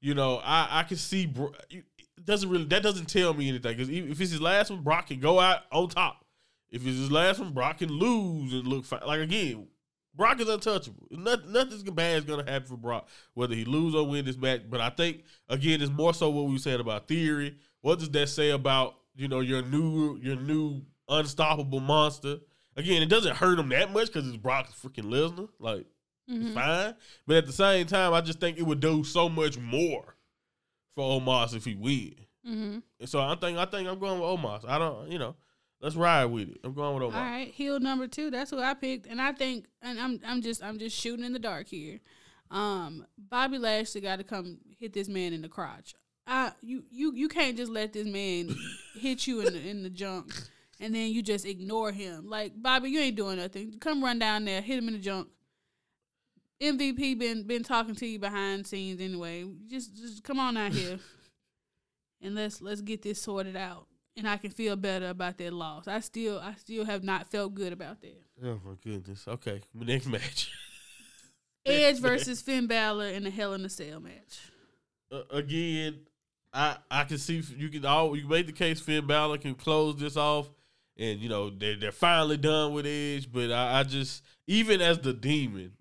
[0.00, 1.26] you know, I I can see.
[1.26, 4.82] Bro- it doesn't really that doesn't tell me anything because if it's his last one,
[4.82, 6.24] Brock can go out on top.
[6.70, 9.00] If it's his last one, Brock can lose and look fine.
[9.06, 9.66] Like again,
[10.14, 11.06] Brock is untouchable.
[11.10, 14.62] Nothing, nothing bad is gonna happen for Brock, whether he lose or win this match.
[14.68, 17.56] But I think again, it's more so what we said about theory.
[17.80, 22.38] What does that say about you know your new your new unstoppable monster?
[22.76, 25.48] Again, it doesn't hurt him that much because it's Brock freaking Lesnar.
[25.58, 25.86] Like
[26.30, 26.44] Mhm.
[26.46, 26.94] it's fine.
[27.26, 30.16] But at the same time, I just think it would do so much more
[30.94, 32.14] for Omos if he win.
[32.46, 32.78] Mm-hmm.
[33.00, 34.68] And so I think I think I'm going with Omos.
[34.68, 35.36] I don't, you know,
[35.82, 36.60] let's ride with it.
[36.64, 37.16] I'm going with Omos.
[37.16, 38.30] All right, heel number two.
[38.30, 41.32] That's who I picked, and I think, and I'm I'm just I'm just shooting in
[41.32, 42.00] the dark here.
[42.50, 45.94] Um, Bobby Lashley got to come hit this man in the crotch.
[46.26, 48.54] I you you you can't just let this man
[48.94, 50.32] hit you in the in the junk,
[50.80, 52.28] and then you just ignore him.
[52.28, 53.78] Like Bobby, you ain't doing nothing.
[53.80, 55.28] Come run down there, hit him in the junk.
[56.62, 59.44] MVP been been talking to you behind scenes anyway.
[59.66, 61.00] Just just come on out here,
[62.22, 63.86] and let's let's get this sorted out.
[64.16, 65.88] And I can feel better about that loss.
[65.88, 68.22] I still I still have not felt good about that.
[68.44, 69.26] Oh my goodness.
[69.26, 70.50] Okay, next match.
[71.66, 74.50] Edge versus Finn Balor in a Hell in a Cell match.
[75.12, 76.00] uh, again,
[76.52, 79.96] I I can see you can all you made the case Finn Balor can close
[79.96, 80.50] this off,
[80.98, 83.32] and you know they they're finally done with Edge.
[83.32, 85.72] But I, I just even as the Demon,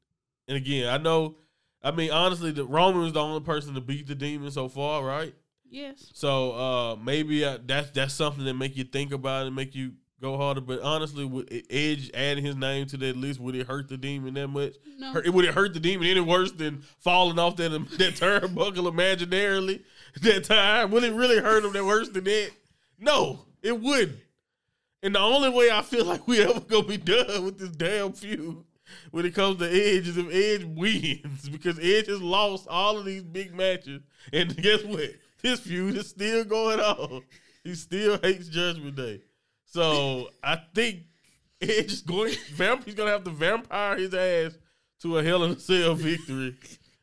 [0.47, 1.35] and again I know,
[1.83, 5.03] I mean honestly, the Roman was the only person to beat the Demon so far,
[5.03, 5.33] right?
[5.71, 6.11] Yes.
[6.13, 9.93] So uh maybe uh, that's that's something that make you think about it, make you
[10.21, 10.61] go harder.
[10.61, 14.33] But honestly, with Edge adding his name to that list, would it hurt the Demon
[14.35, 14.73] that much?
[14.97, 15.13] No.
[15.13, 19.81] Hurt- would it hurt the demon any worse than falling off that that turnbuckle imaginarily
[20.21, 20.91] that time?
[20.91, 22.51] Would it really hurt him that worse than that?
[22.99, 24.19] No, it wouldn't.
[25.03, 28.11] And the only way I feel like we ever gonna be done with this damn
[28.11, 28.63] feud
[29.11, 33.05] when it comes to Edge is if Edge wins because Edge has lost all of
[33.05, 34.01] these big matches,
[34.33, 35.11] and guess what?
[35.41, 37.23] This feud is still going on.
[37.63, 39.21] He still hates Judgment Day.
[39.65, 41.01] So I think
[41.61, 42.33] Edge is going.
[42.53, 44.57] Vamp, he's gonna have to vampire his ass
[45.01, 46.55] to a Hell in a Cell victory,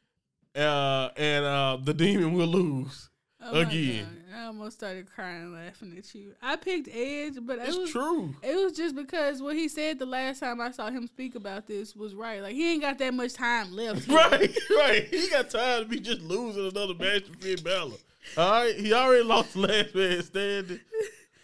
[0.56, 3.08] uh, and uh, the Demon will lose.
[3.40, 4.24] Oh Again.
[4.36, 6.34] I almost started crying laughing at you.
[6.42, 8.34] I picked Edge, but it It's was true.
[8.42, 11.66] it was just because what he said the last time I saw him speak about
[11.66, 12.42] this was right.
[12.42, 14.06] Like he ain't got that much time left.
[14.08, 15.06] Right, right.
[15.10, 17.96] He got time to be just losing another match to Finn Balor.
[18.36, 20.80] All right, he already lost the last man standing.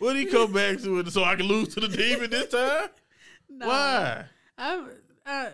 [0.00, 2.88] Would he come back to it so I can lose to the Demon this time?
[3.56, 3.68] No.
[3.68, 4.24] Why?
[4.58, 4.84] I,
[5.24, 5.46] I,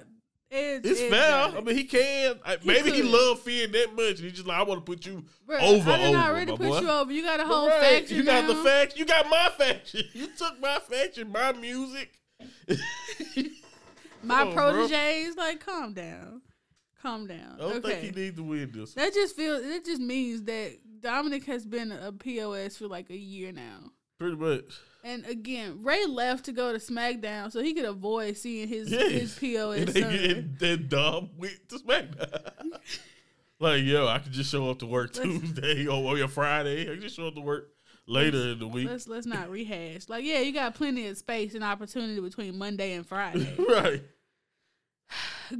[0.50, 1.20] Edge, It's Edge fair.
[1.20, 1.56] got.
[1.56, 2.36] I mean, he can.
[2.62, 3.10] He maybe he could.
[3.10, 4.16] love Finn that much.
[4.16, 6.52] And he's just like, I want to put you Bruh, over, I did over, already
[6.52, 6.80] put boy.
[6.80, 7.12] you over.
[7.12, 7.80] You got a whole Right.
[7.80, 8.16] faction.
[8.16, 8.98] You got the faction.
[8.98, 10.04] You got my faction.
[10.14, 12.12] You took my faction, my music.
[14.22, 14.86] My on, bro.
[15.36, 16.42] Like, calm down,
[17.02, 17.54] calm down.
[17.56, 18.00] I don't okay.
[18.00, 18.94] think he needs to win this.
[18.94, 19.62] That just feels.
[19.62, 23.90] That just means that Dominic has been a POS for like a year now.
[24.18, 24.78] Pretty much.
[25.03, 29.11] And again, Rey left to go to SmackDown so he could avoid seeing his Yes.
[29.12, 29.78] his POS.
[29.78, 32.70] And they get that dumb went to SmackDown.
[33.61, 36.82] like, yo, I could just show up to work Let's- Tuesday or, or Friday.
[36.82, 37.68] I can just show up to work
[38.07, 38.88] later in the week.
[38.88, 40.09] Let's let's not rehash.
[40.11, 43.55] Like, yeah, you got plenty of space and opportunity between Monday and Friday.
[43.59, 44.03] right.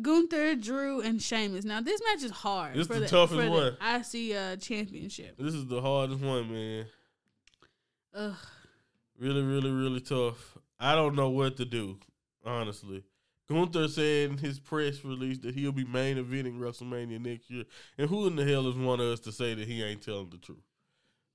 [0.03, 1.65] Gunther, Drew, and Sheamus.
[1.65, 2.75] Now this match is hard.
[2.77, 3.77] This for the the, toughest for the one.
[3.83, 5.37] IC uh, championship.
[5.39, 6.87] This is the hardest one, man.
[8.15, 8.35] Ugh.
[9.19, 10.57] Really, really, really tough.
[10.79, 11.99] I don't know what to do,
[12.45, 13.05] honestly.
[13.49, 17.65] Gunther said in his press release that he'll be main eventing WrestleMania next year.
[17.99, 20.31] And who in the hell is one of us to say that he ain't telling
[20.31, 20.63] the truth?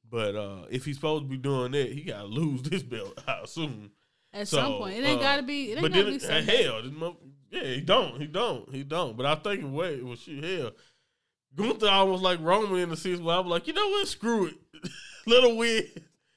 [0.09, 3.41] But uh, if he's supposed to be doing that, he gotta lose this belt, I
[3.43, 3.91] assume.
[4.33, 5.71] At So, some point, it ain't uh, gotta be.
[5.71, 7.17] It ain't But gotta then, be it- hell, this mo-
[7.51, 9.15] yeah, he don't, he don't, he don't.
[9.15, 10.71] But I think wait, well, shit, hell,
[11.55, 14.55] Gunther almost like Roman in the sense where I'm like, you know what, screw it,
[15.27, 15.85] little win,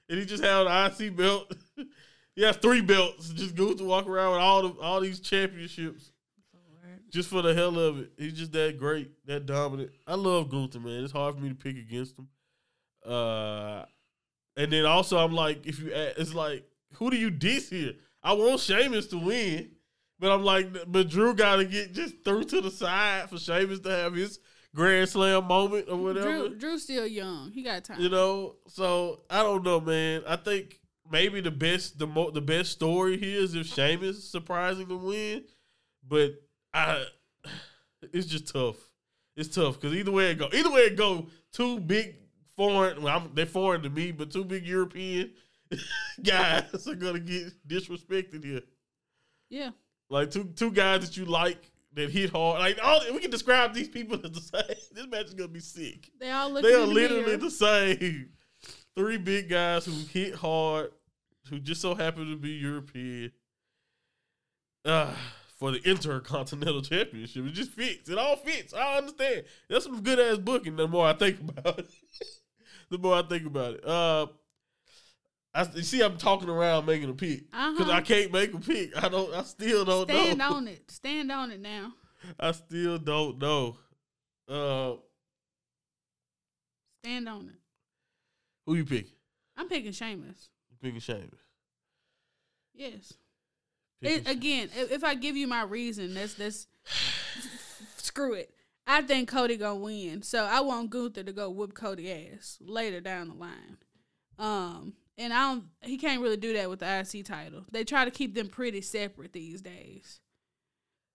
[0.08, 1.52] and he just had an IC belt.
[2.36, 3.30] he has three belts.
[3.30, 6.12] Just Gunther walk around with all the all these championships
[7.10, 8.12] just for the hell of it.
[8.18, 9.90] He's just that great, that dominant.
[10.06, 11.04] I love Gunther, man.
[11.04, 12.28] It's hard for me to pick against him.
[13.06, 13.84] Uh,
[14.56, 17.92] and then also I'm like, if you, add, it's like, who do you diss here?
[18.22, 19.70] I want Sheamus to win,
[20.18, 23.80] but I'm like, but Drew got to get just through to the side for Sheamus
[23.80, 24.38] to have his
[24.74, 26.48] Grand Slam moment or whatever.
[26.48, 27.50] Drew, Drew's still young.
[27.52, 28.00] He got time.
[28.00, 30.22] You know, so I don't know, man.
[30.26, 30.78] I think
[31.10, 35.44] maybe the best the mo- the best story here is if Sheamus surprising to win,
[36.06, 36.32] but
[36.74, 37.04] I
[38.12, 38.76] it's just tough.
[39.36, 42.16] It's tough because either way it go, either way it go, two big
[42.56, 43.02] foreign.
[43.02, 45.30] Well, I'm, they're foreign to me, but two big European
[46.22, 48.62] guys are gonna get disrespected here.
[49.48, 49.70] yeah.
[50.10, 52.60] Like two two guys that you like that hit hard.
[52.60, 54.76] Like all we can describe these people as the same.
[54.94, 56.10] This match is gonna be sick.
[56.18, 56.62] They all look.
[56.62, 58.30] They are literally the same.
[58.96, 60.90] Three big guys who hit hard,
[61.50, 63.30] who just so happen to be European.
[64.84, 65.12] uh,
[65.58, 67.44] for the Intercontinental Championship.
[67.46, 68.08] It just fits.
[68.08, 68.72] It all fits.
[68.74, 69.44] I understand.
[69.68, 70.76] That's some good ass booking.
[70.76, 71.90] The more I think about it,
[72.90, 73.84] the more I think about it.
[73.86, 74.26] Uh,
[75.60, 76.02] I you see.
[76.02, 77.92] I'm talking around making a pick because Uh-huh.
[77.92, 78.96] I can't make a pick.
[79.02, 79.34] I don't.
[79.34, 80.14] I still don't know.
[80.14, 80.52] Stand know.
[80.54, 80.90] on it.
[80.90, 81.92] Stand on it now.
[82.40, 83.76] I still don't know.
[84.48, 84.94] Uh,
[87.04, 87.58] Stand on it.
[88.66, 89.12] who you picking?
[89.56, 90.50] I'm picking Sheamus.
[90.70, 91.40] You picking Sheamus?
[92.74, 93.14] Yes.
[94.00, 96.66] Picking It, again, if, if I give you my reason, that's that's
[97.96, 98.50] screw it.
[98.86, 103.00] I think Cody gonna win, so I want Gunther to go whoop Cody ass later
[103.00, 103.76] down the line.
[104.38, 105.64] Um, and I don't.
[105.82, 107.64] He can't really do that with the IC title.
[107.70, 110.20] They try to keep them pretty separate these days.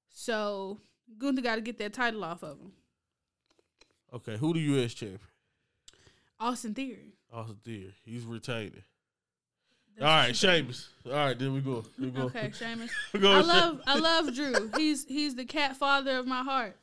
[0.09, 0.79] So
[1.17, 2.73] Gunther got to get that title off of him.
[4.13, 4.93] Okay, who the U.S.
[4.93, 5.19] champion?
[6.39, 7.15] Austin Theory.
[7.31, 7.93] Austin Theory.
[8.05, 8.83] He's retaining.
[9.97, 10.35] That's All right.
[10.35, 10.89] Sheamus.
[11.05, 11.83] All right, then we go.
[11.99, 12.23] We go.
[12.23, 12.91] Okay, Sheamus.
[13.13, 14.71] we go I with love I love Drew.
[14.75, 16.77] He's he's the cat father of my heart.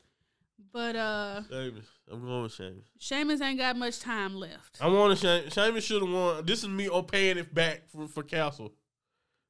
[0.72, 1.86] But uh Sheamus.
[2.10, 2.86] I'm going with Sheamus.
[2.98, 4.78] Sheamus ain't got much time left.
[4.80, 5.54] I want to Sheamus.
[5.54, 6.44] Sheamus should have won.
[6.44, 8.72] This is me paying it back for, for Castle.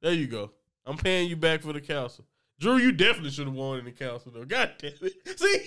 [0.02, 0.52] There you go.
[0.86, 2.24] I'm paying you back for the Castle.
[2.58, 4.44] Drew, you definitely should have won in the Castle though.
[4.44, 5.38] God damn it.
[5.38, 5.64] See?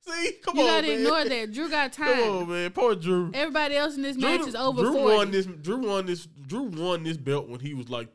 [0.00, 0.32] See?
[0.44, 0.64] Come on.
[0.64, 0.98] You on, gotta man.
[1.00, 1.52] ignore that.
[1.52, 2.14] Drew got time.
[2.14, 2.70] Come on, man.
[2.70, 3.30] Poor Drew.
[3.34, 5.16] Everybody else in this Drew, match is over Drew 40.
[5.16, 5.46] won this.
[5.46, 6.26] Drew won this.
[6.46, 8.08] Drew won this belt when he was like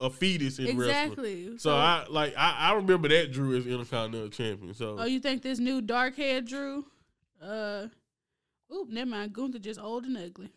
[0.00, 0.88] a fetus in wrestling.
[0.88, 1.58] exactly.
[1.58, 4.74] So I like I, I remember that Drew as Intercontinental Champion.
[4.74, 6.84] So Oh, you think this new dark haired Drew?
[7.42, 7.86] Uh
[8.72, 9.32] Oop, never mind.
[9.32, 10.50] Gunther just old and ugly.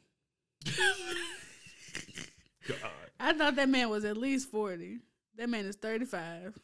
[2.67, 2.77] God.
[3.19, 4.97] I thought that man was at least 40.
[5.37, 6.57] That man is 35.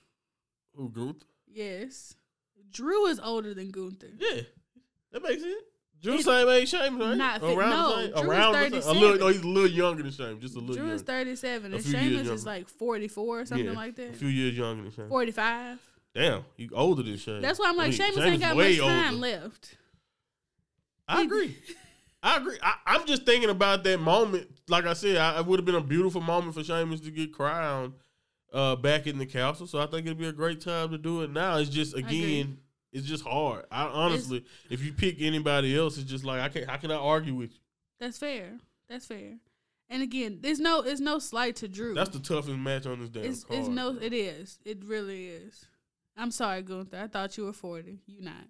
[0.76, 1.26] Who Gunther?
[1.48, 2.16] Yes.
[2.72, 4.10] Drew is older than Gunther.
[4.20, 4.42] Yeah,
[5.12, 5.56] that makes sense.
[6.02, 7.18] Drew same age Sheamus, right?
[7.18, 8.96] Not fit- around no, the same, Drew's around the same.
[8.96, 10.96] A little, no, he's a little younger than Sheamus, just a little Drew younger.
[10.96, 11.98] is 37 A and few
[12.32, 14.10] is like 44 or something yeah, like that.
[14.10, 15.10] A few years younger than Sheamus.
[15.10, 15.80] 45.
[16.14, 17.42] Damn, he older than Sheamus.
[17.42, 19.18] That's why I'm I like, mean, Sheamus, Sheamus ain't got much time older.
[19.18, 19.76] left.
[21.08, 21.58] I agree.
[22.24, 22.58] I agree.
[22.62, 24.50] I, I'm just thinking about that moment.
[24.68, 27.32] Like I said, I, it would have been a beautiful moment for Sheamus to get
[27.32, 27.94] crowned
[28.52, 29.68] uh, back in the castle.
[29.68, 31.58] So I think it'd be a great time to do it now.
[31.58, 32.58] It's just again,
[32.98, 33.66] it's just hard.
[33.72, 36.70] I honestly, if you pick anybody else, it's just like I can't.
[36.70, 37.60] How can I argue with you?
[38.00, 38.58] That's fair.
[38.90, 39.38] That's fair.
[39.90, 41.94] And again, there's no it's no slight to Drew.
[41.94, 43.60] That's the toughest match on this damn it's, card.
[43.60, 44.60] it's no it is.
[44.66, 45.66] It really is.
[46.18, 46.98] I'm sorry, Gunther.
[46.98, 48.00] I thought you were 40.
[48.08, 48.48] You're not.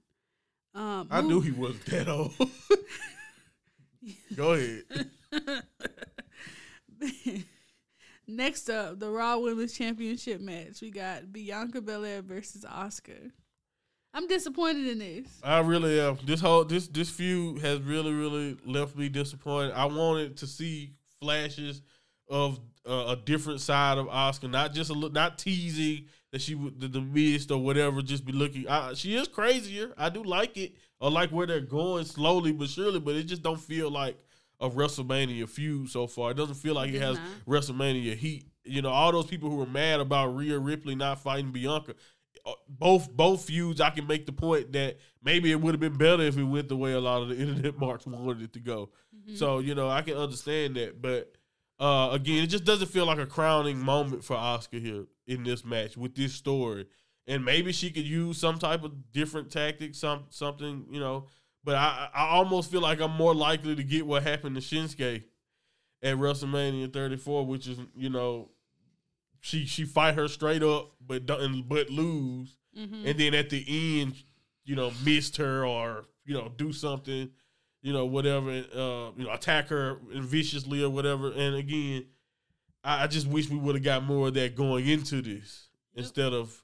[0.74, 2.34] Um I move- knew he wasn't that old.
[4.36, 4.84] Go ahead.
[8.28, 10.82] Next up, the Raw Women's Championship match.
[10.82, 13.32] We got Bianca Belair versus Asuka.
[14.14, 15.28] I'm disappointed in this.
[15.44, 16.18] I really am.
[16.26, 19.74] This whole this this feud has really really left me disappointed.
[19.74, 21.82] I wanted to see flashes
[22.30, 26.56] of uh, a different side of Asuka, not just a look, not teasing that she
[26.56, 28.02] would the, the mist or whatever.
[28.02, 28.68] Just be looking.
[28.68, 29.94] I, she is crazier.
[29.98, 30.74] I do like it.
[31.00, 34.18] I like where they're going slowly but surely, but it just don't feel like
[34.60, 36.32] a WrestleMania feud so far.
[36.32, 38.46] It doesn't feel like it It has does WrestleMania heat.
[38.64, 41.94] You know, all those people who were mad about Rhea Ripley not fighting Bianca,
[42.68, 46.24] both both feuds, I can make the point that maybe it would have been better
[46.24, 48.90] if it went the way a lot of the internet marks wanted it to go.
[49.36, 51.34] So you know, I can understand that, but
[51.80, 55.64] uh, again, it just doesn't feel like a crowning moment for Asuka here in this
[55.64, 56.88] match with this story.
[57.28, 61.26] And maybe she could use some type of different tactic, some something you know.
[61.64, 65.24] But I I almost feel like I'm more likely to get what happened to Shinsuke
[66.02, 68.50] at WrestleMania 34, which is you know
[69.42, 73.06] she she fight her straight up, but but lose, Mhm.
[73.06, 74.16] and then at the end,
[74.66, 77.30] you know, missed her or you know do something,
[77.82, 81.32] you know, whatever, uh, you know, attack her viciously or whatever.
[81.32, 82.06] And again,
[82.84, 86.04] I, I just wish we would have got more of that going into this Yep.
[86.06, 86.64] instead of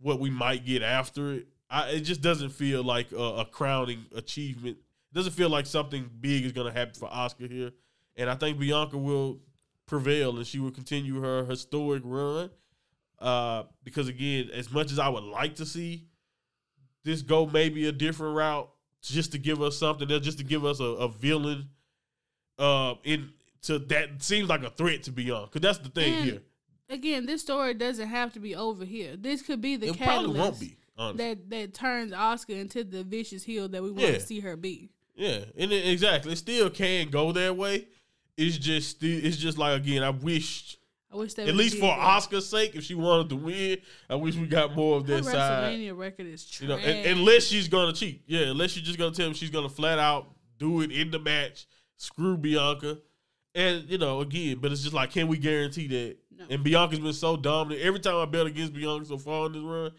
[0.00, 1.46] what we might get after it.
[1.70, 4.76] I, it just doesn't feel like a, a crowning achievement.
[4.76, 7.70] It doesn't feel like something big is going to happen for Asuka here.
[8.16, 9.40] And I think Bianca will
[9.86, 12.50] prevail and she would continue her historic run.
[13.18, 16.06] Uh, because again, as much as I would like to see
[17.04, 18.70] this go maybe a different route,
[19.02, 21.68] just to give us something, just to give us a, a villain,
[22.58, 23.30] uh, in
[23.62, 25.48] to that seems like a threat to Bianca.
[25.52, 26.42] Because that's the thing And here.
[26.90, 29.16] Again, this story doesn't have to be over here.
[29.16, 30.76] This could be the It catalyst probably won't be.
[30.96, 31.34] Honestly.
[31.34, 34.12] that that turns Asuka into the vicious heel that we want Yeah.
[34.12, 34.90] to see her be.
[35.16, 37.88] Yeah, and it, exactly, it still can go that way.
[38.36, 40.76] It's just, it's just like again, I wish
[41.12, 41.86] I wish they at least for.
[41.86, 43.78] Asuka's sake, if she wanted to win,
[44.10, 45.72] I wish we got more of that side.
[45.72, 46.62] WrestleMania record is trash.
[46.62, 48.22] You know, un- unless she's gonna cheat.
[48.26, 50.26] Yeah, unless she's just gonna tell him she's gonna flat out
[50.58, 51.66] do it in the match,
[51.96, 52.98] screw Bianca,
[53.54, 56.44] and you know, again, but it's just like, can we guarantee that No.
[56.50, 57.80] And Bianca's been so dominant.
[57.82, 59.92] Every time I bet against Bianca so far in this run,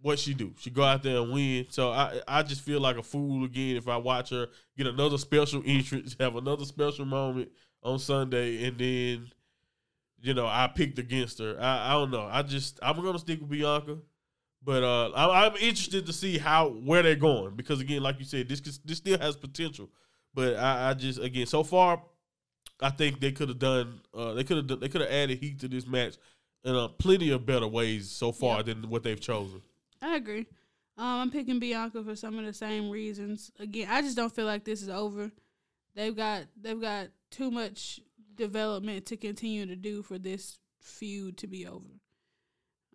[0.00, 0.52] what she do?
[0.58, 1.66] She go out there and win.
[1.70, 5.18] So I I just feel like a fool again if I watch her get another
[5.18, 7.50] special entrance, have another special moment
[7.82, 9.30] on Sunday, and then
[10.20, 11.56] you know I picked against her.
[11.60, 12.28] I, I don't know.
[12.30, 13.98] I just I'm gonna stick with Bianca.
[14.60, 18.24] But uh, I, I'm interested to see how where they're going because again, like you
[18.24, 19.88] said, this this still has potential.
[20.34, 22.02] But I, I just again, so far,
[22.80, 24.00] I think they could have done.
[24.12, 26.16] Uh, they could have they could have added heat to this match
[26.64, 28.66] in uh, plenty of better ways so far Yep.
[28.66, 29.62] than what they've chosen.
[30.00, 30.46] I agree.
[30.96, 33.52] Um, I'm picking Bianca for some of the same reasons.
[33.60, 35.30] Again, I just don't feel like this is over.
[35.94, 38.00] They've got they've got too much
[38.34, 42.00] development to continue to do for this feud to be over.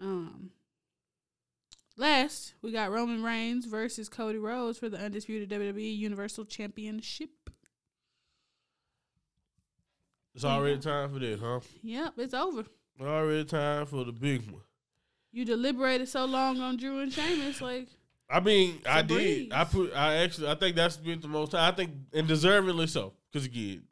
[0.01, 0.51] Um,
[1.95, 7.29] last we got Roman Reigns versus Cody Rhodes for the undisputed WWE Universal Championship.
[10.35, 11.59] It's already time for this, huh?
[11.83, 12.65] Yep, it's over.
[12.99, 14.61] Already time for the big one.
[15.33, 17.87] You deliberated so long on Drew and Sheamus, like
[18.29, 19.51] I mean, I a did.
[19.51, 19.93] I put.
[19.93, 20.49] I actually.
[20.49, 21.73] I think that's been the most time.
[21.73, 23.13] I think, and deservingly so.
[23.31, 23.83] Because again,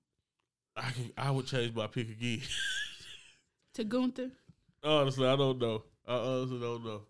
[0.75, 1.11] I can.
[1.17, 2.41] I would change my pick again.
[3.73, 4.31] to Gunther.
[4.83, 5.83] honestly, I don't know.
[6.07, 7.01] I honestly don't know.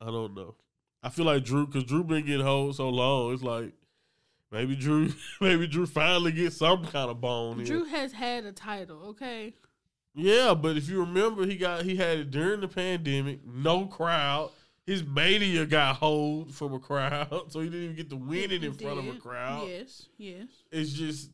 [0.00, 0.54] I don't know.
[1.02, 3.34] I feel like Drew, because Drew been getting hold so long.
[3.34, 3.72] It's like
[4.50, 7.60] maybe Drew, maybe Drew finally gets some kind of bone.
[7.60, 7.66] in.
[7.66, 9.54] Drew has had a title, okay?
[10.14, 14.50] Yeah, but if you remember, he got he had it during the pandemic, no crowd.
[14.84, 18.60] His mania got hold from a crowd, so he didn't even get to win it
[18.62, 19.68] He in front of a crowd.
[19.68, 20.46] Yes, yes.
[20.72, 21.30] It's just,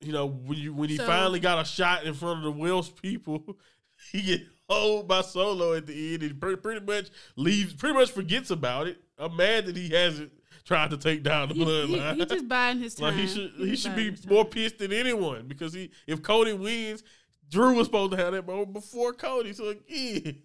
[0.00, 2.52] you know, when you when he So- finally got a shot in front of the
[2.52, 3.42] Welsh people,
[4.12, 8.10] he get hold by Solo at the end, and pretty, pretty much leaves, pretty much
[8.12, 8.98] forgets about it.
[9.18, 10.32] I'm mad that he hasn't
[10.64, 12.16] tried to take down the He, he, bloodline.
[12.18, 13.04] he just buying his time.
[13.14, 16.52] Like he should he just should be more pissed than anyone because he if Cody
[16.52, 17.02] wins,
[17.50, 19.52] Drew was supposed to have that moment before Cody.
[19.52, 20.38] So again,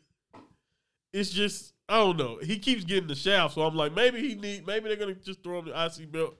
[1.14, 2.38] it's just I don't know.
[2.42, 5.44] He keeps getting the shaft, so I'm like maybe he need maybe they're gonna just
[5.44, 6.36] throw him the IC belt.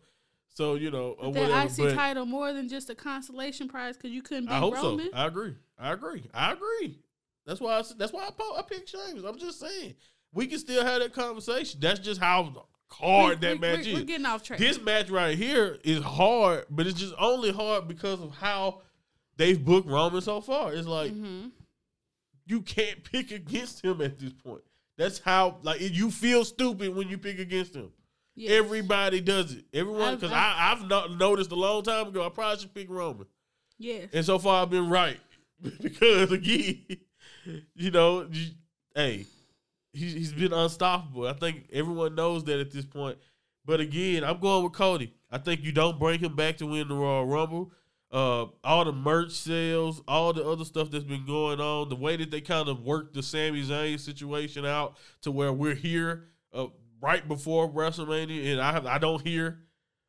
[0.54, 1.90] So you know or That whatever.
[1.90, 5.08] IC title more than just a consolation prize because you couldn't beat I hope Roman.
[5.12, 5.18] so.
[5.18, 5.56] I agree.
[5.80, 6.24] I agree.
[6.34, 7.00] I agree.
[7.46, 9.24] That's why I, that's why I, po- I picked James.
[9.24, 9.96] I'm just saying
[10.34, 11.80] we can still have that conversation.
[11.82, 13.94] That's just how hard We- that we- match we're, is.
[13.96, 14.60] We're getting off track.
[14.60, 18.82] This match right here is hard, but it's just only hard because of how
[19.42, 20.74] they've booked Roman so far.
[20.74, 21.48] It's like hmm
[22.48, 24.62] you can't pick against him at this point.
[24.98, 27.92] That's how like you feel stupid when you pick against him.
[28.36, 28.52] Yes.
[28.54, 29.66] Everybody does it.
[29.74, 32.26] Everyone because I've- I, I've not noticed a long time ago.
[32.26, 33.28] I probably should pick Roman,
[33.78, 34.10] Yes.
[34.14, 35.20] and so far I've been right
[35.82, 36.80] because again,
[37.76, 38.52] you know, you-
[38.96, 39.26] hey,
[39.94, 41.28] he's he's been unstoppable.
[41.28, 43.18] I think everyone knows that at this point.
[43.66, 45.14] But again, I'm going with Cody.
[45.30, 47.72] I think you don't bring him back to win the Royal Rumble.
[48.12, 52.18] Uh, all the merch sales, all the other stuff that's been going on, the way
[52.18, 56.68] that they kind of worked the Sami Zayn situation out to where we're here uh,
[57.02, 59.60] right before WrestleMania, and I have, I don't hear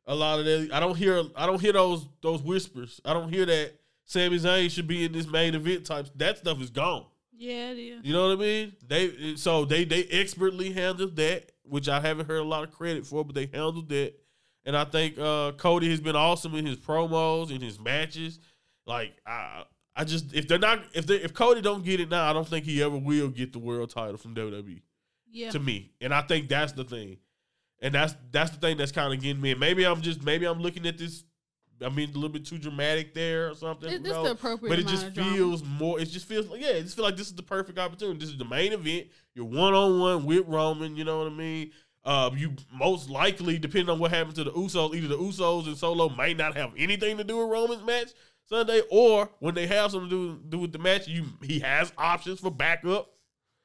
[0.05, 0.69] a lot of that.
[0.73, 2.99] I don't hear I don't hear those those whispers.
[3.05, 3.71] I don't hear that
[4.03, 6.07] Sami Zayn should be in this main event type.
[6.15, 7.05] That stuff is gone.
[7.31, 8.01] yeah, it is.
[8.03, 8.73] You know what I mean?
[8.85, 13.05] They so they they expertly handled that, which I haven't heard a lot of credit
[13.05, 14.13] for, but they handled that.
[14.65, 18.39] And I think uh, Cody has been awesome in his promos in his matches.
[18.85, 19.63] Like I
[19.95, 22.47] I just if they're not if they if Cody don't get it now, I don't
[22.47, 24.81] think he ever will get the world title from WWE
[25.29, 25.51] Yeah.
[25.51, 25.91] to me.
[26.01, 27.17] And I think that's the thing.
[27.81, 29.51] And that's that's the thing that's kind of getting me.
[29.51, 31.23] And maybe I'm just maybe I'm looking at this
[31.83, 33.91] I mean a little bit too dramatic there or something.
[33.91, 35.33] It- This the appropriate but it just of drama.
[35.35, 35.99] feels more.
[35.99, 38.19] It just feels like yeah, it just feel like this is the perfect opportunity.
[38.19, 39.07] This is the main event.
[39.35, 40.95] You're one on one with Roman.
[40.95, 41.71] You know what I mean?
[42.05, 45.77] Uh, you most likely, depending on what happens to the Usos, either the Usos and
[45.77, 48.09] Solo may not have anything to do with Roman's match
[48.45, 51.93] Sunday, or when they have something to do, do with the match, you he has
[51.97, 53.09] options for backup.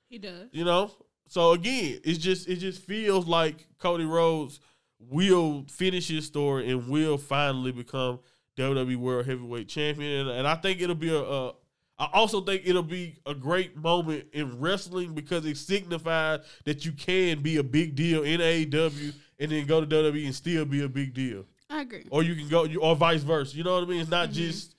[0.08, 0.48] He does.
[0.52, 0.92] You know,
[1.28, 4.60] so again, it's just it just feels like Cody Rhodes
[4.98, 8.20] will finish his story and will finally become
[8.56, 11.52] WWE World Heavyweight Champion, and, and I think it'll be a, a.
[11.98, 16.92] I also think it'll be a great moment in wrestling because it signifies that you
[16.92, 20.82] can be a big deal in AEW and then go to WWE and still be
[20.84, 22.04] a big deal, I agree.
[22.10, 23.56] or you can go, or vice versa.
[23.56, 24.00] You know what I mean?
[24.00, 24.34] It's not Mhm.
[24.34, 24.74] just.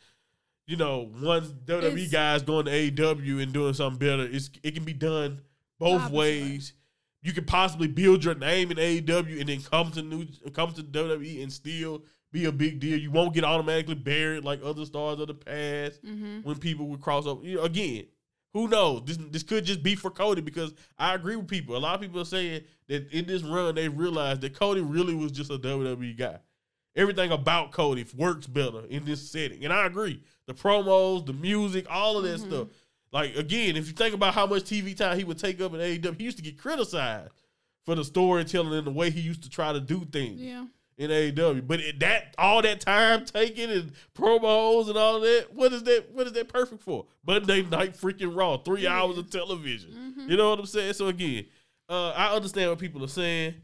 [0.67, 4.23] You know, one WWE It's- guys going to AEW and doing something better.
[4.23, 5.41] It's it can be done
[5.79, 6.73] both Opposite ways.
[7.23, 10.83] You could possibly build your name in AEW and then come to new come to
[10.83, 12.99] WWE and still be a big deal.
[12.99, 16.41] You won't get automatically buried like other stars of the past Mm-hmm.
[16.43, 17.43] when people would cross over.
[17.45, 18.05] You know, again,
[18.53, 19.03] who knows?
[19.05, 21.75] This this could just be for Cody because I agree with people.
[21.75, 25.13] A lot of people are saying that in this run they realized that Cody really
[25.15, 26.39] was just a WWE guy.
[26.95, 30.21] Everything about Cody works better in this setting, and I agree.
[30.47, 32.47] The promos, the music, all of that Mhm.
[32.47, 32.67] stuff.
[33.11, 35.79] Like again, if you think about how much TV time he would take up in
[35.79, 37.31] AEW, he used to get criticized
[37.85, 40.65] for the storytelling and the way he used to try to do things Yeah.
[40.99, 41.65] In AEW.
[41.65, 46.11] But it, that all that time taken and promos and all that, what is that?
[46.11, 47.05] What is that perfect for?
[47.25, 50.13] Monday night freaking Raw, three hours of television.
[50.17, 50.29] Mhm.
[50.29, 50.93] You know what I'm saying?
[50.93, 51.45] So again,
[51.87, 53.55] uh, I understand what people are saying.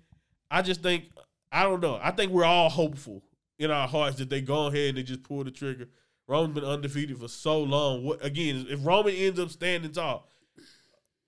[0.49, 1.11] I just think
[1.51, 1.99] I don't know.
[2.01, 3.21] I think we're all hopeful
[3.59, 5.87] in our hearts that they go ahead and they just pull the trigger.
[6.27, 8.03] Roman's been undefeated for so long.
[8.03, 8.65] What again?
[8.69, 10.27] If Roman ends up standing tall,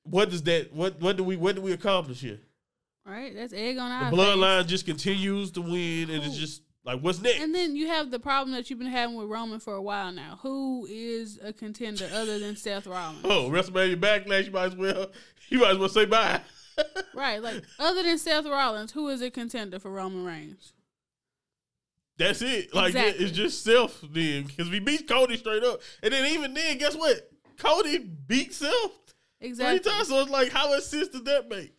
[0.04, 0.72] what does that?
[0.74, 2.40] What what do we what do we accomplish here?
[3.08, 3.34] Right.
[3.34, 4.70] That's egg on The our bloodline face.
[4.72, 7.40] just continues to win, and it's just like what's next?
[7.42, 10.12] And then you have the problem that you've been having with Roman for a while
[10.12, 10.40] now.
[10.42, 13.22] Who is a contender other than Seth Rollins?
[13.24, 14.46] oh, WrestleMania backlash.
[14.46, 15.08] You might as well
[15.50, 16.42] you might as well say bye.
[17.16, 17.42] Right.
[17.42, 20.74] Like other than Seth Rollins, who is a contender for Roman Reigns?
[22.18, 22.74] That's it.
[22.74, 23.26] Like Exactly.
[23.26, 26.96] it's just Seth then because we beat Cody straight up, and then even then, guess
[26.96, 27.30] what?
[27.58, 28.72] Cody beat Seth
[29.40, 29.80] Exactly.
[29.80, 30.08] three times.
[30.08, 31.74] So it's like, how much sense does that make?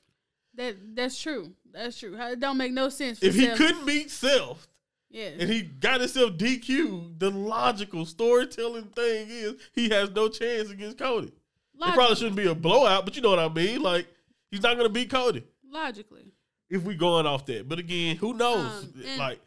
[0.59, 1.53] That that's true.
[1.73, 2.17] That's true.
[2.21, 3.21] It don't make no sense.
[3.21, 4.67] For If he couldn't beat Seth
[5.09, 5.31] yeah.
[5.39, 10.99] and he got himself DQ, the logical storytelling thing is he has no chance against
[10.99, 11.29] Cody.
[11.29, 13.81] It probably shouldn't be a blowout, but you know what I mean.
[13.83, 14.09] Like
[14.51, 16.33] he's not gonna beat Cody Logically.
[16.69, 17.69] if we going off that.
[17.69, 18.83] But again, who knows?
[18.83, 19.39] Um, like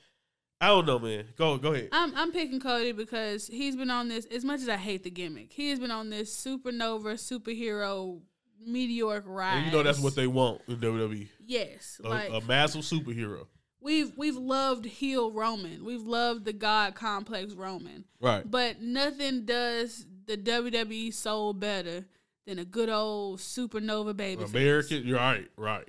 [0.61, 1.25] I don't know, man.
[1.37, 1.89] Go go ahead.
[1.91, 5.11] I'm I'm picking Cody because he's been on this as much as I hate the
[5.11, 5.51] gimmick.
[5.51, 8.21] He has been on this supernova superhero
[8.65, 9.57] meteoric rise.
[9.57, 11.27] And you know that's what they want in WWE.
[11.45, 13.45] Yes, A, like a massive superhero.
[13.81, 15.83] we've we've loved heel Roman.
[15.85, 18.05] We've loved the God complex Roman.
[18.19, 18.49] Right.
[18.49, 22.05] But nothing does the WWE soul better
[22.47, 24.43] than a good old supernova baby.
[24.43, 25.87] American, you're right, right.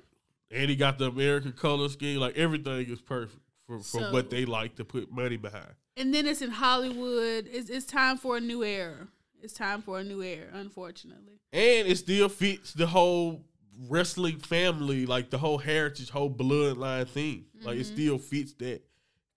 [0.51, 2.19] And he got the American color scheme.
[2.19, 5.73] Like everything is perfect for, for So- what they like to put money behind.
[5.95, 7.47] And then it's in Hollywood.
[7.51, 9.07] It's it's time for a new era.
[9.43, 11.33] It's time for a new era, unfortunately.
[11.51, 13.43] And it still fits the whole
[13.89, 17.45] wrestling family, like the whole heritage, whole bloodline thing.
[17.61, 17.93] Like it Mhm.
[17.93, 18.81] still fits that.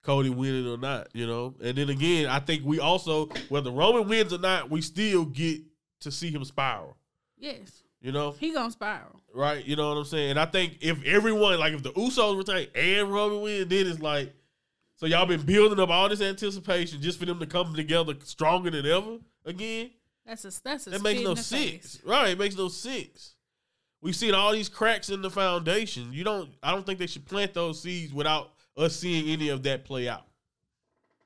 [0.03, 1.55] Cody winning or not, you know.
[1.61, 5.61] And then again, I think we also, whether Roman wins or not, we still get
[5.99, 6.95] to see him spiral.
[7.37, 7.83] Yes.
[7.99, 9.19] You know, He gonna spiral.
[9.33, 9.65] right?
[9.65, 10.29] You know what I'm saying?
[10.31, 13.99] And I think if everyone, like if the Usos retain and Roman win, then it's
[13.99, 14.33] like,
[14.95, 18.69] so y'all been building up all this anticipation just for them to come together stronger
[18.71, 19.91] than ever again.
[20.27, 22.31] That's a that's a That makes no sense, right?
[22.31, 23.35] It makes no sense.
[24.01, 26.11] We've seen all these cracks in the foundation.
[26.11, 26.49] You don't.
[26.61, 30.09] I don't think they should plant those seeds without us seeing any of that play
[30.09, 30.27] out.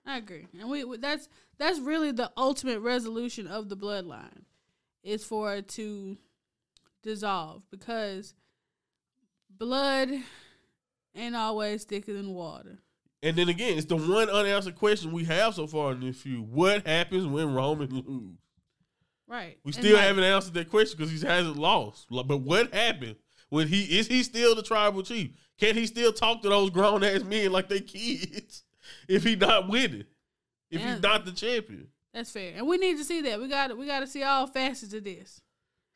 [0.05, 1.27] I agree, and we we- that's
[1.57, 4.43] that's really the ultimate resolution of the bloodline,
[5.03, 6.17] is for it to
[7.01, 8.35] dissolve because
[9.49, 10.09] blood
[11.15, 12.77] ain't always thicker than water.
[13.23, 16.51] And then again, it's the one unanswered question we have so far in this feud.
[16.51, 18.37] What happens when Roman lose?
[19.31, 19.57] Right.
[19.63, 22.07] We still like- haven't answered that question because he hasn't lost.
[22.09, 23.15] But what happened
[23.49, 25.31] when he is he still the tribal chief?
[25.57, 28.63] Can he still talk to those grown ass men like they kids
[29.07, 30.03] if he not winning?
[30.69, 30.93] If Yeah.
[30.93, 31.87] he's not the champion?
[32.13, 33.39] That's fair, and we need to see that.
[33.39, 35.39] We got we got to see all facets of this.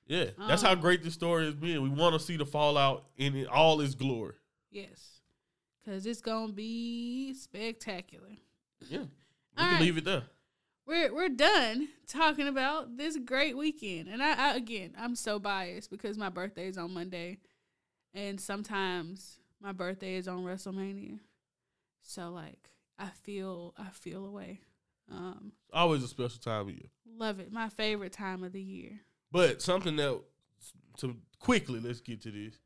[0.08, 1.82] Yeah, that's how Um, great this story has been.
[1.82, 4.36] We want to see the fallout in all its glory.
[4.72, 5.20] Yes,
[5.84, 8.30] because it's gonna be spectacular.
[8.88, 9.04] Yeah, we
[9.58, 9.82] All can right.
[9.82, 10.24] leave it there.
[10.88, 14.08] We're we're done talking about this great weekend.
[14.10, 17.40] And I, I again, I'm so biased because my birthday is on Monday,
[18.14, 21.20] and sometimes my birthday is on WrestleMania.
[22.04, 22.70] So like,
[23.00, 24.62] I feel I feel away.
[25.12, 26.90] Um, Always a special time of year.
[27.18, 27.52] love it.
[27.52, 29.02] My favorite time of the year.
[29.32, 30.20] But something that
[30.98, 32.58] to quickly let's get to this.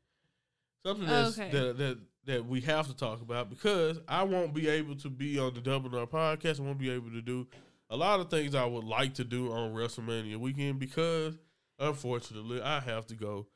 [0.86, 1.50] Something that's, Okay.
[1.50, 5.38] that that that we have to talk about because I won't be able to be
[5.38, 6.60] on the Double R podcast.
[6.60, 7.46] I won't be able to do
[7.90, 11.36] a lot of things I would like to do on WrestleMania weekend because
[11.78, 13.48] unfortunately I have to go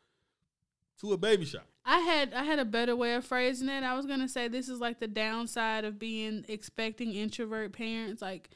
[1.00, 1.66] to a baby shop.
[1.84, 3.84] I had I had a better way of phrasing it.
[3.84, 8.50] I was gonna say this is like the downside of being expecting introvert parents, like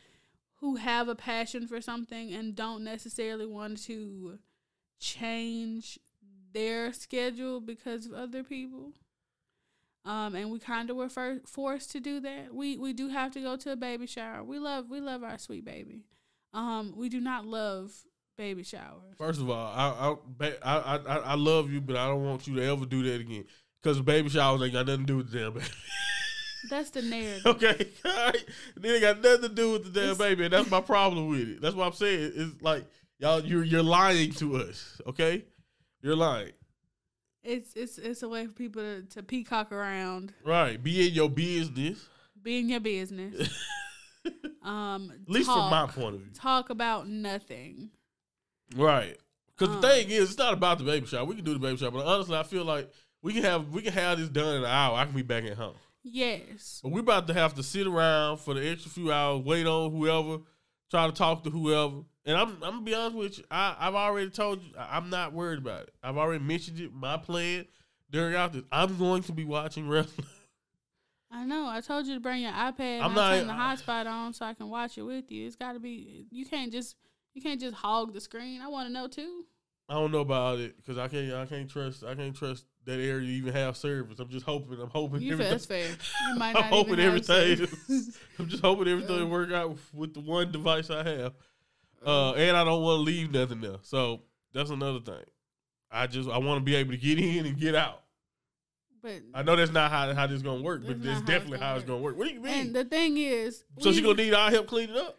[0.56, 4.38] who have a passion for something and don't necessarily want to
[4.98, 5.98] change
[6.52, 8.92] their schedule because of other people.
[10.08, 12.54] Um, and we kind of were for- forced to do that.
[12.54, 14.42] We we do have to go to a baby shower.
[14.42, 16.04] We love we love our sweet baby.
[16.54, 17.92] Um, we do not love
[18.38, 19.14] baby showers.
[19.18, 22.56] First of all, I I, I I I love you, but I don't want you
[22.56, 23.44] to ever do that again
[23.82, 25.66] because baby showers ain't got nothing to do with the damn baby.
[26.70, 27.46] That's the narrative.
[27.46, 28.44] Okay, all right.
[28.76, 31.28] Then it got nothing to do with the damn It's- baby, and that's my problem
[31.28, 31.60] with it.
[31.60, 32.32] That's what I'm saying.
[32.34, 32.84] It's like
[33.18, 35.00] y'all, you're you're lying to us.
[35.06, 35.44] Okay,
[36.02, 36.52] you're lying.
[37.48, 40.82] It's it's it's a way for people to, to peacock around, Right?
[40.82, 42.04] Be in your business.
[42.42, 43.48] be in your business.
[44.62, 46.30] Um, At least from my point of view.
[46.34, 47.88] talk about nothing.
[48.76, 49.16] Right.
[49.56, 51.24] Because Um, the thing is, it's not about the baby shower.
[51.24, 52.90] We can do the baby shower, but honestly, I feel like
[53.22, 54.96] we can have we can have this done in an hour.
[54.98, 55.76] I can be back at home.
[56.02, 56.80] Yes.
[56.82, 59.90] But we're about to have to sit around for the extra few hours, wait on
[59.92, 60.38] whoever,
[60.90, 62.02] try to talk to whoever.
[62.28, 65.32] And I'm I'm gonna be honest with you, I, I've already told you I'm not
[65.32, 65.94] worried about it.
[66.02, 66.92] I've already mentioned it.
[66.92, 67.64] My plan
[68.10, 70.26] during out this, I'm going to be watching wrestling.
[71.30, 71.66] I know.
[71.66, 74.44] I told you to bring your iPad I'm and not- turn the hotspot on so
[74.44, 75.46] I can watch it with you.
[75.46, 76.26] It's got to be.
[76.30, 76.96] You can't just.
[77.34, 78.60] You can't just hog the screen.
[78.60, 79.44] I want to know too.
[79.88, 83.00] I don't know about it because I can't I can't trust I can't trust that
[83.00, 84.18] area to even have service.
[84.18, 85.52] I'm just hoping I'm hoping You everything.
[85.52, 85.88] that's fair.
[86.28, 87.66] You might I'm hoping everything.
[88.38, 91.32] I'm just hoping everything work out with the one device I have.
[92.04, 93.76] Uh, and I don't want to leave nothing there.
[93.82, 94.22] So
[94.52, 95.24] that's another thing.
[95.90, 98.02] I just I want to be able to get in and get out.
[99.02, 101.76] but I know that's not how how this gonna work, but that's it's definitely how
[101.76, 102.16] it's gonna work.
[102.16, 102.66] What do you mean?
[102.66, 105.16] and the thing is, so she gonna need our help clean it up?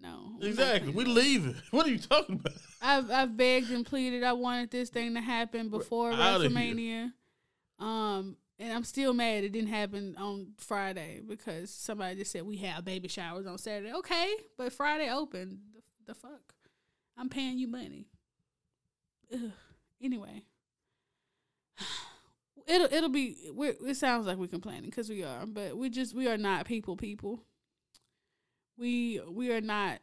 [0.00, 0.92] no Exactly.
[0.92, 1.54] We leaving.
[1.70, 2.54] What are you talking about?
[2.80, 4.22] I've I've begged and pleaded.
[4.24, 6.12] I wanted this thing to happen before.
[6.12, 7.12] WrestleMania.
[7.78, 12.58] Um, and I'm still mad it didn't happen on Friday because somebody just said we
[12.58, 13.92] have baby showers on Saturday.
[13.92, 15.60] Okay, but Friday open.
[16.06, 16.54] The, fuck?
[17.16, 18.06] I'm paying you money.
[19.32, 19.52] Ugh.
[20.02, 20.42] Anyway,
[22.66, 23.36] it'll it'll be.
[23.52, 26.66] We're, it sounds like we're complaining because we are, but we just we are not
[26.66, 27.44] people people.
[28.76, 30.00] We we are not.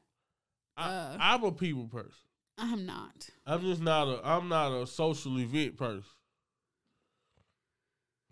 [0.78, 1.18] Uh.
[1.20, 2.12] I, I'm a people person.
[2.58, 3.30] I'm not.
[3.46, 6.04] I'm just not a I'm not a social event person.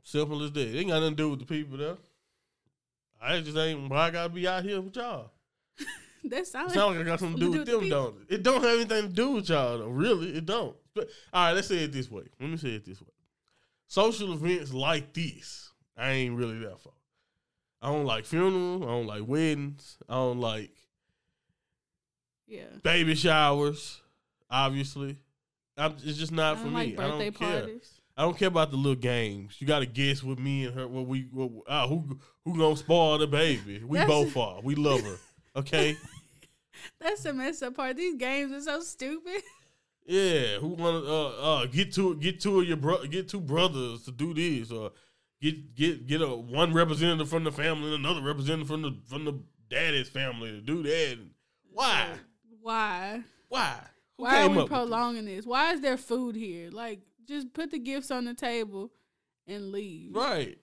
[0.03, 0.68] Simple as that.
[0.68, 1.97] It ain't got nothing to do with the people there.
[3.22, 5.32] I just ain't why I gotta be out here with y'all.
[6.30, 8.04] That sounds sounds like I got something to do with the them, people.
[8.04, 8.36] don't it?
[8.36, 9.88] It don't have anything to do with y'all though.
[9.88, 10.76] Really, it don't.
[10.94, 12.24] But all right, let's say it this way.
[12.40, 13.08] Let me say it this way.
[13.88, 16.92] Social events like this, I ain't really that for.
[17.82, 18.84] I don't like funerals.
[18.84, 19.98] I don't like weddings.
[20.10, 20.72] I don't like
[22.48, 22.64] yeah.
[22.84, 24.02] baby showers.
[24.50, 25.18] Obviously,
[25.78, 26.74] I'm, it's just not for me.
[26.74, 27.68] like birthday I don't care.
[28.18, 29.58] I don't care about the little games.
[29.60, 30.88] You got to guess with me and her.
[30.88, 33.84] What we what, uh, who who gonna spoil the baby?
[33.86, 34.60] We both are.
[34.62, 35.18] We love her.
[35.56, 35.96] Okay.
[37.00, 37.98] That's the messed up part.
[37.98, 39.42] These games are so stupid.
[40.06, 40.58] yeah.
[40.58, 44.12] Who wanna uh uh get to get two of your bro get two brothers to
[44.12, 44.92] do this or
[45.42, 49.26] get get get a one representative from the family and another representative from the from
[49.26, 51.20] the daddy's family to do that.
[51.72, 52.08] Why?
[52.62, 53.24] Why?
[53.50, 53.80] Why?
[54.18, 54.78] Who Why are we up with this?
[54.78, 55.46] prolonging this?
[55.46, 56.70] Why is there food here?
[56.72, 58.92] Like, just put the gifts on the table
[59.46, 60.16] and leave.
[60.16, 60.58] Right.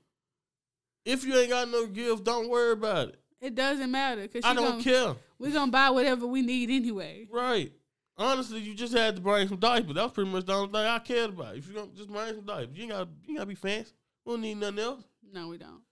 [1.04, 3.20] If you ain't got no gift, don't worry about it.
[3.44, 5.14] It doesn't matter because I don't gonna, care.
[5.38, 7.28] We're gonna buy whatever we need anyway.
[7.30, 7.72] Right.
[8.16, 9.94] Honestly, you just had to bring some diapers.
[9.94, 11.54] That was pretty much the only thing I cared about.
[11.54, 13.92] If you don't just bring some diapers, you ain't got you ain't gotta be fancy.
[14.24, 15.04] We don't need nothing else.
[15.30, 15.82] No, we don't.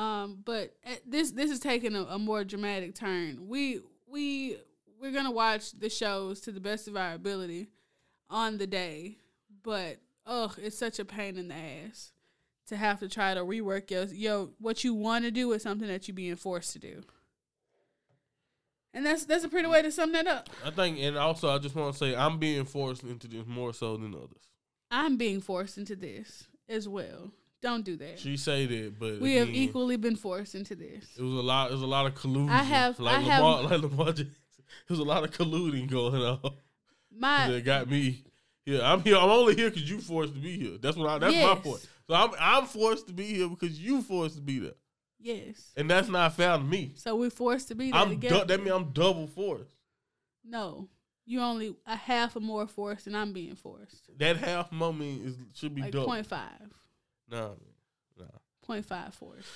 [0.00, 3.48] Um, but uh, this this is taking a, a more dramatic turn.
[3.48, 4.56] We we
[5.00, 7.66] we're gonna watch the shows to the best of our ability
[8.30, 9.16] on the day,
[9.64, 12.12] but ugh, it's such a pain in the ass
[12.66, 15.88] to have to try to rework your yo what you want to do is something
[15.88, 17.02] that you're being forced to do.
[18.94, 20.48] And that's that's a pretty way to sum that up.
[20.64, 23.72] I think, and also I just want to say I'm being forced into this more
[23.74, 24.48] so than others.
[24.90, 27.30] I'm being forced into this as well.
[27.60, 28.18] Don't do that.
[28.18, 31.04] She say that, but we have equally been forced into this.
[31.18, 31.70] It was a lot.
[31.70, 32.50] It was a lot of collusion.
[32.50, 34.34] I have- like I have- like Lamar Jackson.
[34.88, 36.40] It was a lot of colluding going on
[37.16, 38.24] My that got me.
[38.64, 38.80] here.
[38.82, 39.16] I'm here.
[39.16, 40.78] I'm only here because you forced to be here.
[40.80, 41.08] That's what.
[41.08, 41.86] I, that's my point.
[42.08, 44.74] So I'm I'm forced to be here because you forced to be there,
[45.18, 45.72] yes.
[45.76, 46.92] and that's not fair to me.
[46.96, 48.40] So we're forced to be there I'm together.
[48.40, 49.74] du- that means I'm double forced.
[50.44, 50.88] no,
[51.24, 54.08] you're only a half or more forced, and I'm being forced.
[54.18, 56.06] That half moment is should be Like double.
[56.06, 56.72] point five,
[57.28, 57.50] Nah,
[58.16, 58.24] nah.
[58.62, 59.48] point five forced.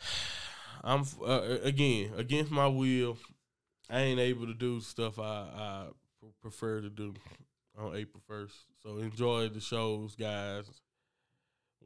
[0.84, 3.16] I'm uh, again against my will.
[3.88, 5.86] I ain't able to do stuff I I
[6.42, 7.14] prefer to do
[7.78, 8.54] on April first.
[8.82, 10.64] So enjoy the shows, guys.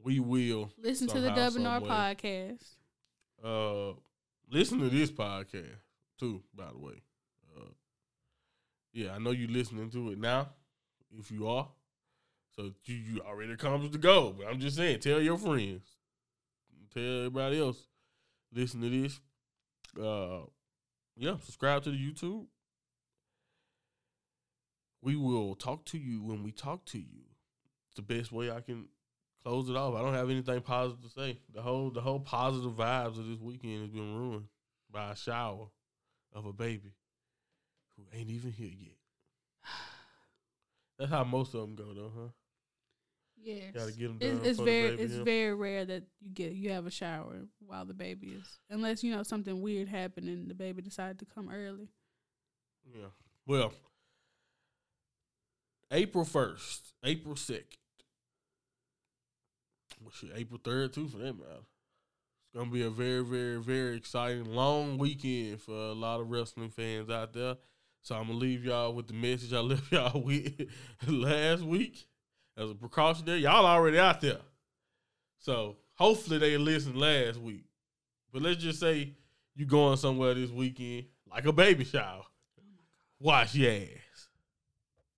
[0.03, 2.65] We will Listen to the Somehow, Dub and R podcast.
[3.43, 3.93] uh
[4.51, 5.79] listen to this podcast
[6.19, 6.41] too.
[6.55, 7.01] By the way,
[7.57, 7.69] uh,
[8.93, 10.49] yeah, I know you're listening to it now.
[11.17, 11.67] If you are,
[12.55, 14.33] so you, you already accomplished the goal.
[14.37, 15.83] But I'm just saying, tell your friends,
[16.93, 17.87] tell everybody else,
[18.53, 19.19] listen to this.
[20.01, 20.45] Uh,
[21.17, 22.45] yeah, subscribe to the YouTube.
[25.01, 27.25] We will talk to you when we talk to you.
[27.87, 28.85] It's the best way I can
[29.43, 29.95] close it off.
[29.95, 31.39] I don't have anything positive to say.
[31.53, 34.47] The whole the whole positive vibes of this weekend has been ruined
[34.91, 35.67] by a shower
[36.33, 36.93] of a baby
[37.95, 38.97] who ain't even here yet.
[40.99, 42.27] That's how most of them go, though, huh?
[43.43, 45.23] Yes, Gotta get 'em done It's, it's very it's yeah.
[45.23, 49.11] very rare that you get you have a shower while the baby is, unless you
[49.15, 51.89] know something weird happened and the baby decided to come early.
[52.85, 53.07] Yeah.
[53.47, 53.73] Well,
[55.89, 57.77] April first, April second.
[60.35, 61.61] April third too, for that matter.
[62.53, 66.69] It's gonna be a very, very, very exciting long weekend for a lot of wrestling
[66.69, 67.55] fans out there.
[68.01, 70.69] So I'm gonna leave y'all with the message I left y'all with
[71.07, 72.05] last week
[72.57, 73.25] as a precaution.
[73.25, 74.39] There, Y'all already out there,
[75.37, 77.65] so hopefully they listened last week.
[78.33, 79.13] But let's just say
[79.55, 82.23] you going somewhere this weekend, like a baby shower.
[82.59, 82.63] Oh
[83.19, 83.87] Wash your ass.